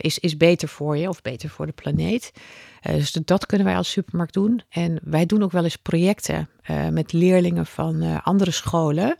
is, 0.00 0.18
is 0.18 0.36
beter 0.36 0.68
voor 0.68 0.96
je 0.96 1.08
of 1.08 1.22
beter 1.22 1.48
voor 1.48 1.66
de 1.66 1.72
planeet. 1.72 2.32
Dus 2.80 3.12
dat 3.12 3.46
kunnen 3.46 3.66
wij 3.66 3.76
als 3.76 3.90
supermarkt 3.90 4.34
doen. 4.34 4.62
En 4.68 5.00
wij 5.02 5.26
doen 5.26 5.42
ook 5.42 5.52
wel 5.52 5.64
eens 5.64 5.76
projecten 5.76 6.48
met 6.90 7.12
leerlingen 7.12 7.66
van 7.66 8.22
andere 8.22 8.50
scholen 8.50 9.16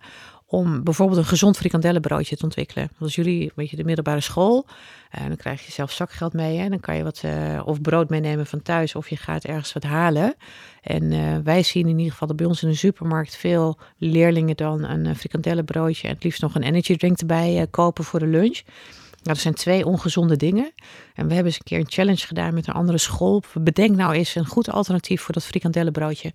om 0.50 0.84
bijvoorbeeld 0.84 1.18
een 1.18 1.24
gezond 1.24 1.56
frikandellenbroodje 1.56 2.36
te 2.36 2.44
ontwikkelen. 2.44 2.86
Want 2.88 3.00
als 3.00 3.14
jullie, 3.14 3.42
een 3.42 3.52
beetje 3.54 3.76
de 3.76 3.84
middelbare 3.84 4.20
school, 4.20 4.66
en 5.10 5.28
dan 5.28 5.36
krijg 5.36 5.66
je 5.66 5.72
zelf 5.72 5.92
zakgeld 5.92 6.32
mee. 6.32 6.58
En 6.58 6.70
dan 6.70 6.80
kan 6.80 6.96
je 6.96 7.02
wat 7.02 7.22
uh, 7.24 7.62
of 7.64 7.80
brood 7.80 8.08
meenemen 8.08 8.46
van 8.46 8.62
thuis 8.62 8.94
of 8.94 9.08
je 9.08 9.16
gaat 9.16 9.44
ergens 9.44 9.72
wat 9.72 9.82
halen. 9.82 10.34
En 10.82 11.02
uh, 11.02 11.36
wij 11.44 11.62
zien 11.62 11.88
in 11.88 11.96
ieder 11.96 12.12
geval 12.12 12.28
dat 12.28 12.36
bij 12.36 12.46
ons 12.46 12.62
in 12.62 12.68
de 12.68 12.74
supermarkt 12.74 13.36
veel 13.36 13.78
leerlingen 13.96 14.56
dan 14.56 14.84
een 14.84 15.16
frikandellenbroodje 15.16 16.08
en 16.08 16.14
het 16.14 16.24
liefst 16.24 16.42
nog 16.42 16.54
een 16.54 16.62
energy 16.62 16.96
drink 16.96 17.18
erbij 17.18 17.66
kopen 17.70 18.04
voor 18.04 18.18
de 18.18 18.26
lunch. 18.26 18.62
Nou, 19.10 19.34
dat 19.34 19.38
zijn 19.38 19.54
twee 19.54 19.86
ongezonde 19.86 20.36
dingen. 20.36 20.72
En 21.14 21.26
we 21.26 21.34
hebben 21.34 21.52
eens 21.52 21.56
een 21.56 21.64
keer 21.64 21.78
een 21.78 21.90
challenge 21.90 22.26
gedaan 22.26 22.54
met 22.54 22.66
een 22.66 22.74
andere 22.74 22.98
school. 22.98 23.42
Bedenk 23.60 23.96
nou 23.96 24.12
eens 24.12 24.34
een 24.34 24.46
goed 24.46 24.70
alternatief 24.70 25.20
voor 25.20 25.34
dat 25.34 25.44
frikandellenbroodje. 25.44 26.32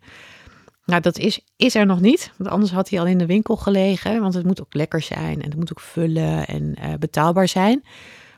Nou, 0.85 1.01
dat 1.01 1.17
is, 1.17 1.39
is 1.55 1.75
er 1.75 1.85
nog 1.85 2.01
niet. 2.01 2.31
Want 2.37 2.49
anders 2.49 2.71
had 2.71 2.89
hij 2.89 2.99
al 2.99 3.05
in 3.05 3.17
de 3.17 3.25
winkel 3.25 3.55
gelegen. 3.55 4.21
Want 4.21 4.33
het 4.33 4.45
moet 4.45 4.61
ook 4.61 4.73
lekker 4.73 5.01
zijn 5.01 5.41
en 5.41 5.49
het 5.49 5.55
moet 5.55 5.71
ook 5.71 5.79
vullen 5.79 6.47
en 6.47 6.75
uh, 6.79 6.93
betaalbaar 6.99 7.47
zijn. 7.47 7.83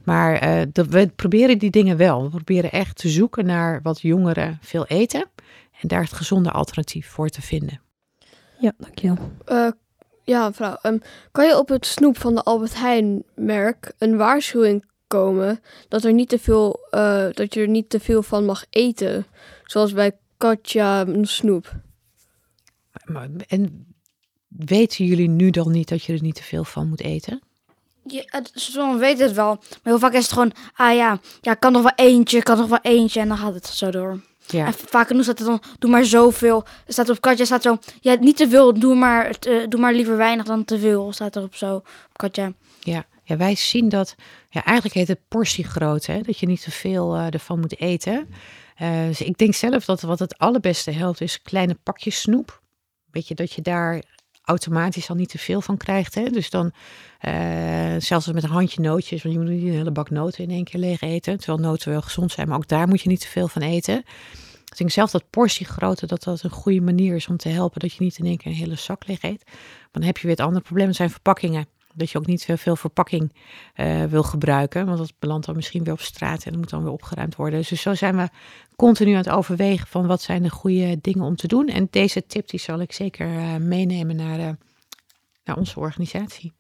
Maar 0.04 0.34
uh, 0.34 0.62
de, 0.72 0.86
we 0.86 1.08
proberen 1.08 1.58
die 1.58 1.70
dingen 1.70 1.98
wel. 1.98 2.24
We 2.24 2.30
proberen 2.30 2.72
echt 2.72 2.98
te 2.98 3.10
zoeken 3.10 3.46
naar 3.46 3.80
wat 3.82 4.02
jongeren 4.02 4.58
veel 4.62 4.86
eten. 4.86 5.26
En 5.82 5.88
daar 5.88 6.02
het 6.02 6.14
gezonde 6.14 6.52
alternatief 6.52 7.08
voor 7.08 7.30
te 7.30 7.42
vinden. 7.42 7.82
Ja, 8.60 8.72
dankjewel. 8.78 9.18
Uh, 9.48 9.72
ja, 10.24 10.48
mevrouw. 10.48 10.78
Um, 10.84 11.02
kan 11.32 11.48
je 11.48 11.58
op 11.58 11.70
het 11.70 11.86
snoep 11.86 12.18
van 12.18 12.36
de 12.36 12.44
Albert 12.44 12.76
Heijn 12.76 13.24
merk 13.36 13.94
een 13.98 14.18
waarschuwing 14.18 14.86
komen 15.08 15.60
dat, 15.88 16.04
er 16.04 16.14
niet 16.14 16.30
te 16.30 16.40
veel, 16.40 16.88
dat 17.34 17.54
je 17.54 17.60
er 17.60 17.68
niet 17.68 17.90
te 17.90 18.00
veel 18.00 18.24
van 18.24 18.46
mag 18.46 18.66
eten? 18.70 19.26
Zoals 19.64 19.94
bij 19.94 20.18
Katja 20.38 21.06
snoep. 21.22 21.86
En 23.48 23.86
weten 24.48 25.06
jullie 25.06 25.30
nu 25.30 25.50
dan 25.50 25.72
niet 25.72 25.90
dat 25.90 26.04
je 26.04 26.14
er 26.14 26.22
niet 26.22 26.36
te 26.36 26.44
veel 26.44 26.64
van 26.64 26.90
moet 26.90 27.02
eten? 27.02 27.42
Ja, 28.04 28.98
weet 28.98 29.20
het 29.20 29.34
wel. 29.34 29.56
Maar 29.56 29.80
heel 29.84 30.00
vaak 30.00 30.14
is 30.14 30.24
het 30.24 30.34
gewoon, 30.34 30.52
ah 30.74 30.96
ja, 30.96 31.20
ja, 31.42 31.54
kan 31.54 31.72
nog 31.72 31.82
wel 31.82 32.08
eentje, 32.08 32.44
kan 32.44 32.58
nog 32.58 32.68
wel 32.68 32.80
eentje. 32.82 33.20
En 33.20 33.28
dan 33.28 33.38
gaat 33.38 33.54
het 33.54 33.68
zo 33.68 33.92
door. 33.92 34.20
Ja. 34.48 34.66
En 34.66 34.74
vaak 34.74 35.08
genoeg 35.08 35.24
staat 35.24 35.40
het 35.40 35.48
dan, 35.48 35.62
doe 35.80 35.92
maar 35.92 36.06
zoveel. 36.06 36.66
Er 36.86 36.94
staat 36.94 37.10
op 37.10 37.22
Katja, 37.22 37.46
staat 37.46 37.62
zo, 37.62 37.78
ja, 38.02 38.16
niet 38.20 38.38
te 38.38 38.50
veel, 38.50 38.80
doe 38.80 38.96
maar, 38.96 39.36
uh, 39.48 39.68
doe 39.68 39.80
maar 39.80 39.94
liever 39.94 40.18
weinig 40.18 40.46
dan 40.46 40.66
te 40.66 40.80
veel. 40.80 41.14
Staat 41.14 41.36
er 41.36 41.44
op 41.44 41.56
zo, 41.56 41.76
op 41.76 42.12
Katja. 42.16 42.54
Ja, 42.80 43.06
ja, 43.24 43.38
wij 43.38 43.56
zien 43.56 43.90
dat, 43.90 44.16
ja, 44.50 44.64
eigenlijk 44.64 44.96
heet 44.96 45.08
het 45.08 45.28
portiegrootte, 45.28 46.12
hè, 46.12 46.22
dat 46.22 46.40
je 46.40 46.46
niet 46.46 46.62
te 46.64 46.72
veel 46.72 47.16
uh, 47.16 47.34
ervan 47.34 47.60
moet 47.60 47.80
eten. 47.80 48.28
Uh, 48.82 49.06
dus 49.08 49.22
ik 49.22 49.38
denk 49.38 49.54
zelf 49.54 49.86
dat 49.86 50.02
wat 50.02 50.20
het 50.20 50.38
allerbeste 50.38 50.92
helpt 50.92 51.22
is 51.22 51.42
kleine 51.42 51.78
pakjes 51.84 52.22
snoep. 52.22 52.62
Weet 53.18 53.28
je, 53.28 53.36
dat 53.36 53.54
je 53.54 53.62
daar 53.62 54.04
automatisch 54.44 55.10
al 55.10 55.16
niet 55.16 55.30
te 55.30 55.38
veel 55.38 55.62
van 55.62 55.78
krijgt. 55.78 56.16
Hè? 56.16 56.30
Dus 56.30 56.50
dan, 56.50 56.72
uh, 57.22 57.96
zelfs 57.98 58.32
met 58.32 58.44
een 58.44 58.50
handje 58.50 58.82
nootjes, 58.82 59.24
want 59.24 59.36
je 59.36 59.42
moet 59.42 59.50
niet 59.50 59.64
een 59.64 59.72
hele 59.72 59.92
bak 59.92 60.10
noten 60.10 60.44
in 60.44 60.50
één 60.50 60.64
keer 60.64 60.80
leeg 60.80 61.02
eten. 61.02 61.38
Terwijl 61.38 61.70
noten 61.70 61.92
wel 61.92 62.02
gezond 62.02 62.32
zijn, 62.32 62.48
maar 62.48 62.58
ook 62.58 62.68
daar 62.68 62.88
moet 62.88 63.02
je 63.02 63.10
niet 63.10 63.22
te 63.22 63.28
veel 63.28 63.48
van 63.48 63.62
eten. 63.62 64.04
Dus 64.04 64.70
ik 64.70 64.78
denk 64.78 64.92
zelf 64.92 65.12
dat 65.12 65.30
portiegrootte, 65.30 66.06
dat 66.06 66.24
dat 66.24 66.44
een 66.44 66.50
goede 66.50 66.82
manier 66.82 67.16
is 67.16 67.28
om 67.28 67.38
te 67.38 67.50
helpen 67.50 67.80
dat 67.80 67.94
je 67.94 68.04
niet 68.04 68.18
in 68.18 68.26
één 68.26 68.38
keer 68.38 68.52
een 68.52 68.58
hele 68.58 68.76
zak 68.76 69.08
leeg 69.08 69.24
eet. 69.24 69.44
Dan 69.92 70.04
heb 70.04 70.18
je 70.18 70.28
weer 70.28 70.36
het 70.36 70.46
andere 70.46 70.64
probleem, 70.64 70.88
dat 70.88 70.96
zijn 70.96 71.10
verpakkingen. 71.10 71.68
Dat 71.98 72.10
je 72.10 72.18
ook 72.18 72.26
niet 72.26 72.48
veel 72.56 72.76
verpakking 72.76 73.34
uh, 73.76 74.04
wil 74.04 74.24
gebruiken. 74.24 74.86
Want 74.86 74.98
dat 74.98 75.14
belandt 75.20 75.46
dan 75.46 75.56
misschien 75.56 75.84
weer 75.84 75.94
op 75.94 76.00
straat 76.00 76.46
en 76.46 76.52
dat 76.52 76.60
moet 76.60 76.70
dan 76.70 76.84
weer 76.84 76.92
opgeruimd 76.92 77.36
worden. 77.36 77.60
Dus 77.60 77.82
zo 77.82 77.94
zijn 77.94 78.18
we 78.18 78.30
continu 78.76 79.12
aan 79.12 79.18
het 79.18 79.30
overwegen 79.30 79.88
van 79.88 80.08
wat 80.08 80.22
zijn 80.22 80.44
de 80.44 80.50
goede 80.50 80.98
dingen 81.02 81.26
om 81.26 81.36
te 81.36 81.48
doen. 81.48 81.68
En 81.68 81.88
deze 81.90 82.26
tip 82.26 82.50
die 82.50 82.60
zal 82.60 82.80
ik 82.80 82.92
zeker 82.92 83.28
uh, 83.28 83.56
meenemen 83.56 84.16
naar, 84.16 84.40
uh, 84.40 84.50
naar 85.44 85.58
onze 85.58 85.80
organisatie. 85.80 86.57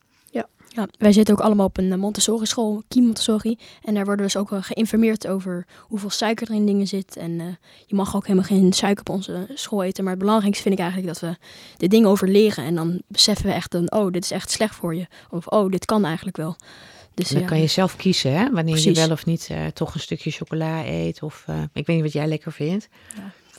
Ja. 0.77 0.83
ja, 0.83 0.87
wij 0.97 1.11
zitten 1.11 1.35
ook 1.35 1.41
allemaal 1.41 1.65
op 1.65 1.77
een 1.77 1.99
Montessori 1.99 2.45
school, 2.45 2.83
Kiem 2.87 3.03
Montessori. 3.03 3.57
En 3.83 3.93
daar 3.93 4.05
worden 4.05 4.25
we 4.25 4.31
dus 4.31 4.41
ook 4.41 4.63
geïnformeerd 4.65 5.27
over 5.27 5.65
hoeveel 5.79 6.09
suiker 6.09 6.47
er 6.47 6.55
in 6.55 6.65
dingen 6.65 6.87
zit. 6.87 7.15
En 7.17 7.31
uh, 7.31 7.45
je 7.85 7.95
mag 7.95 8.15
ook 8.15 8.27
helemaal 8.27 8.47
geen 8.47 8.73
suiker 8.73 8.99
op 8.99 9.09
onze 9.09 9.47
school 9.53 9.83
eten. 9.83 10.03
Maar 10.03 10.13
het 10.13 10.21
belangrijkste 10.21 10.63
vind 10.63 10.75
ik 10.75 10.81
eigenlijk 10.85 11.13
dat 11.13 11.29
we 11.29 11.37
de 11.77 11.87
dingen 11.87 12.09
over 12.09 12.27
leren. 12.27 12.63
En 12.63 12.75
dan 12.75 13.01
beseffen 13.07 13.45
we 13.45 13.51
echt, 13.51 13.71
dan, 13.71 13.91
oh, 13.91 14.11
dit 14.11 14.23
is 14.23 14.31
echt 14.31 14.51
slecht 14.51 14.75
voor 14.75 14.95
je. 14.95 15.07
Of, 15.29 15.47
oh, 15.47 15.71
dit 15.71 15.85
kan 15.85 16.05
eigenlijk 16.05 16.37
wel. 16.37 16.55
Dus 17.13 17.29
dan 17.29 17.41
ja, 17.41 17.47
kan 17.47 17.59
je 17.59 17.67
zelf 17.67 17.95
kiezen, 17.95 18.31
hè? 18.31 18.43
Wanneer 18.43 18.73
Precies. 18.73 18.97
je 18.97 19.05
wel 19.05 19.11
of 19.11 19.25
niet 19.25 19.47
eh, 19.49 19.65
toch 19.65 19.93
een 19.93 19.99
stukje 19.99 20.31
chocola 20.31 20.85
eet. 20.85 21.21
Of 21.21 21.43
eh, 21.47 21.61
ik 21.73 21.85
weet 21.85 21.95
niet 21.95 22.01
wat 22.01 22.13
jij 22.13 22.27
lekker 22.27 22.51
vindt. 22.51 22.89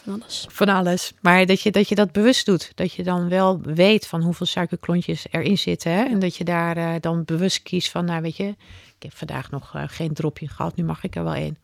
Van 0.08 0.22
alles. 0.22 0.46
Van 0.48 0.68
alles. 0.68 1.12
Maar 1.20 1.46
dat 1.46 1.60
je, 1.60 1.70
dat 1.70 1.88
je 1.88 1.94
dat 1.94 2.12
bewust 2.12 2.46
doet. 2.46 2.72
Dat 2.74 2.92
je 2.92 3.02
dan 3.02 3.28
wel 3.28 3.60
weet 3.60 4.06
van 4.06 4.22
hoeveel 4.22 4.46
suikerklontjes 4.46 5.26
erin 5.30 5.58
zitten. 5.58 5.92
Hè? 5.92 6.02
En 6.04 6.18
dat 6.18 6.36
je 6.36 6.44
daar 6.44 6.76
eh, 6.76 6.94
dan 7.00 7.24
bewust 7.24 7.62
kiest 7.62 7.90
van, 7.90 8.04
nou 8.04 8.22
weet 8.22 8.36
je, 8.36 8.48
ik 8.96 9.02
heb 9.02 9.16
vandaag 9.16 9.50
nog 9.50 9.74
eh, 9.74 9.82
geen 9.86 10.14
dropje 10.14 10.48
gehad. 10.48 10.76
Nu 10.76 10.84
mag 10.84 11.04
ik 11.04 11.16
er 11.16 11.24
wel 11.24 11.34
één. 11.34 11.58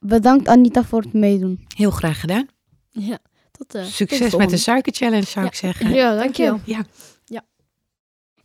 Bedankt 0.00 0.48
Anita 0.48 0.84
voor 0.84 1.00
het 1.00 1.12
meedoen. 1.12 1.64
Heel 1.76 1.90
graag 1.90 2.20
gedaan. 2.20 2.48
Ja, 2.90 3.18
tot, 3.52 3.74
eh, 3.74 3.82
tot 3.82 3.92
Succes 3.92 4.34
met 4.36 4.50
de 4.50 4.56
suikerchallenge, 4.56 5.24
zou 5.26 5.44
Ja. 5.44 5.50
ik 5.50 5.56
zeggen. 5.56 5.94
Ja, 5.94 6.16
dankjewel. 6.16 6.60
Ja. 6.64 6.84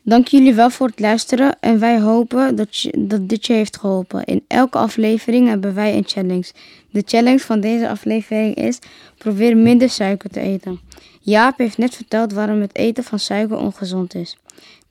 Dank 0.04 0.28
jullie 0.28 0.54
wel 0.54 0.70
voor 0.70 0.88
het 0.88 1.00
luisteren 1.00 1.58
en 1.60 1.80
wij 1.80 2.00
hopen 2.00 2.56
dat, 2.56 2.90
dat 2.98 3.30
dit 3.30 3.46
je 3.46 3.54
heeft 3.54 3.78
geholpen. 3.78 4.24
In 4.24 4.44
elke 4.48 4.78
aflevering 4.78 5.48
hebben 5.48 5.74
wij 5.74 5.98
een 5.98 6.08
challenge. 6.08 6.52
De 6.92 7.04
challenge 7.06 7.40
van 7.40 7.60
deze 7.60 7.90
aflevering 7.90 8.56
is 8.56 8.80
probeer 9.18 9.58
minder 9.58 9.90
suiker 9.90 10.30
te 10.30 10.40
eten. 10.40 10.80
Jaap 11.20 11.58
heeft 11.58 11.78
net 11.78 11.96
verteld 11.96 12.34
waarom 12.34 12.62
het 12.62 12.76
eten 12.76 13.04
van 13.04 13.20
suiker 13.20 13.58
ongezond 13.58 14.16
is. 14.16 14.38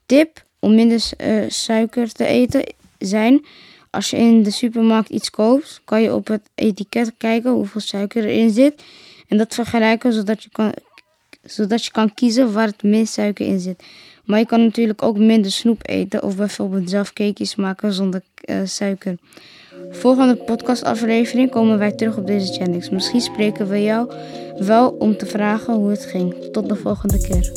Tip 0.06 0.44
om 0.58 0.74
minder 0.74 1.10
eh, 1.16 1.44
suiker 1.48 2.12
te 2.12 2.24
eten 2.26 2.74
zijn 2.98 3.44
als 3.90 4.10
je 4.10 4.16
in 4.16 4.42
de 4.42 4.50
supermarkt 4.50 5.08
iets 5.08 5.30
koopt, 5.30 5.80
kan 5.84 6.02
je 6.02 6.14
op 6.14 6.26
het 6.26 6.50
etiket 6.54 7.12
kijken 7.18 7.50
hoeveel 7.50 7.80
suiker 7.80 8.24
erin 8.24 8.50
zit 8.50 8.82
en 9.28 9.36
dat 9.36 9.54
vergelijken 9.54 10.12
zodat 10.12 10.42
je 10.42 10.48
kan, 10.52 10.72
zodat 11.42 11.84
je 11.84 11.90
kan 11.90 12.14
kiezen 12.14 12.52
waar 12.52 12.66
het 12.66 12.82
minst 12.82 13.12
suiker 13.12 13.46
in 13.46 13.60
zit. 13.60 13.82
Maar 14.28 14.38
je 14.38 14.46
kan 14.46 14.62
natuurlijk 14.62 15.02
ook 15.02 15.18
minder 15.18 15.50
snoep 15.50 15.80
eten 15.82 16.22
of 16.22 16.36
bijvoorbeeld 16.36 16.90
zelf 16.90 17.12
cakejes 17.12 17.56
maken 17.56 17.92
zonder 17.92 18.22
eh, 18.40 18.56
suiker. 18.64 19.16
Volgende 19.90 20.36
podcastaflevering 20.36 21.50
komen 21.50 21.78
wij 21.78 21.92
terug 21.92 22.16
op 22.16 22.26
deze 22.26 22.52
challenge. 22.52 22.88
Misschien 22.94 23.20
spreken 23.20 23.68
we 23.68 23.82
jou 23.82 24.12
wel 24.58 24.88
om 24.90 25.16
te 25.16 25.26
vragen 25.26 25.74
hoe 25.74 25.90
het 25.90 26.04
ging. 26.04 26.34
Tot 26.52 26.68
de 26.68 26.76
volgende 26.76 27.20
keer. 27.20 27.52